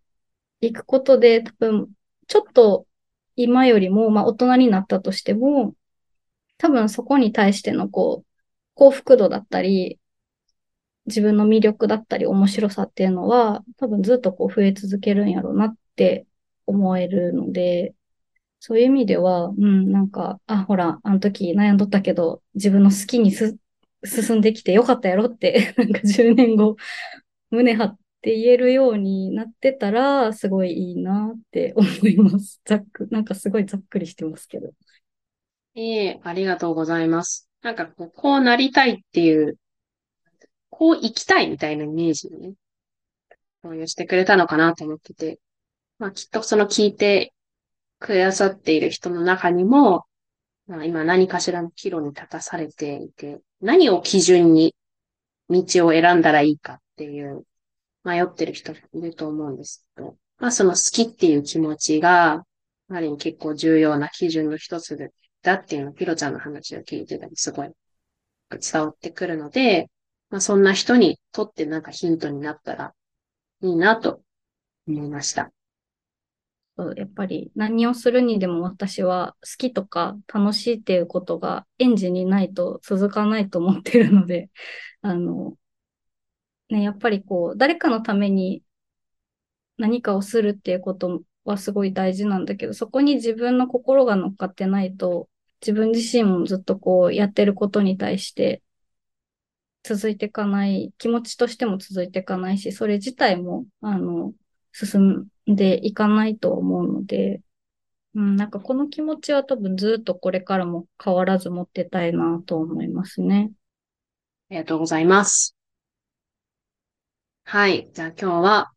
[0.62, 1.94] いくことで、多分、
[2.28, 2.88] ちょっと
[3.36, 5.76] 今よりも、まあ大人になったとしても、
[6.58, 8.28] 多分そこに対してのこう、
[8.76, 10.00] 幸福度だったり、
[11.06, 16.28] 自分の魅力だったり面白さっていうのは、多分ずっとこう増え続けるんやろうなって
[16.66, 17.94] 思えるので、
[18.60, 23.58] そういう意味では、うん、なんか、あ、ほら、あの時悩んどったけど、自分の好きにす
[24.06, 26.78] 進んできてよかったやろって、 なんか10年後、
[27.50, 32.62] 胸張って言えるようになってたら、すごいいいなって思います。
[32.66, 34.72] ざっく、なんかすごいざっくりしてますけど。
[35.76, 37.50] ええありがとうございます。
[37.64, 39.58] なんかこう、こうなりたいっていう、
[40.76, 42.54] こう生きたいみたいなイメージでね、
[43.62, 45.40] 共有してくれたのかなと思ってて、
[46.00, 47.34] まあきっとその聞いて
[48.00, 50.06] くださっている人の中にも、
[50.66, 54.76] まあ、今何かしらの岐路に立たされていて、何を基準に
[55.50, 57.44] 道を選んだらいいかっていう
[58.04, 59.86] 迷ってる人いると思うんです。
[59.96, 62.44] けど、まあその好きっていう気持ちが、
[62.90, 64.98] ある意味結構重要な基準の一つ
[65.42, 67.70] だっていうのをピロちゃんの話を聞いてたりすごい
[68.52, 69.90] 伝わってくるので、
[70.34, 72.96] まあそんな人にとってなんかヒントになったら
[73.62, 74.24] いいなと
[74.88, 75.52] 思いました。
[76.96, 84.50] やっぱり何をするにでも私は好きとか楽しいっていうことが演じにないと続かないと思ってるので、
[85.04, 85.56] あの、
[86.70, 88.64] ね、やっぱりこう、誰かのために
[89.78, 95.30] 何かをするっていうことはすごい大事なんだけど、そこに自分の心が乗っかってないと、
[95.62, 98.64] 自分自身もずっとこうやってることに対して
[99.84, 104.34] 続いていかない、気持ちとしても続いていかないし、それ自体も、あの、
[104.72, 107.42] 進んでいかないと思うので、
[108.16, 113.52] うん、なんかこの気持ちは多分ずっとこれからも変わらず持ってたいなと思いますね。
[114.50, 115.56] ありがとうございます。
[117.46, 117.90] はい。
[117.94, 118.72] じゃあ今日は、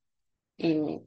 [0.58, 1.00] えー、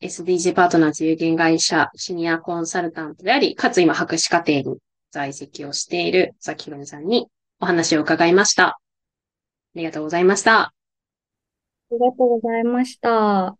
[0.00, 4.78] SDG パートナーズ有限会社シニアコンサルタントであり、かつ今博士課程に
[5.10, 7.28] 在籍をしているザキロミさんに
[7.60, 8.80] お話を伺いました。
[9.76, 10.60] ありがとうございました。
[11.90, 13.56] ありがとうございました。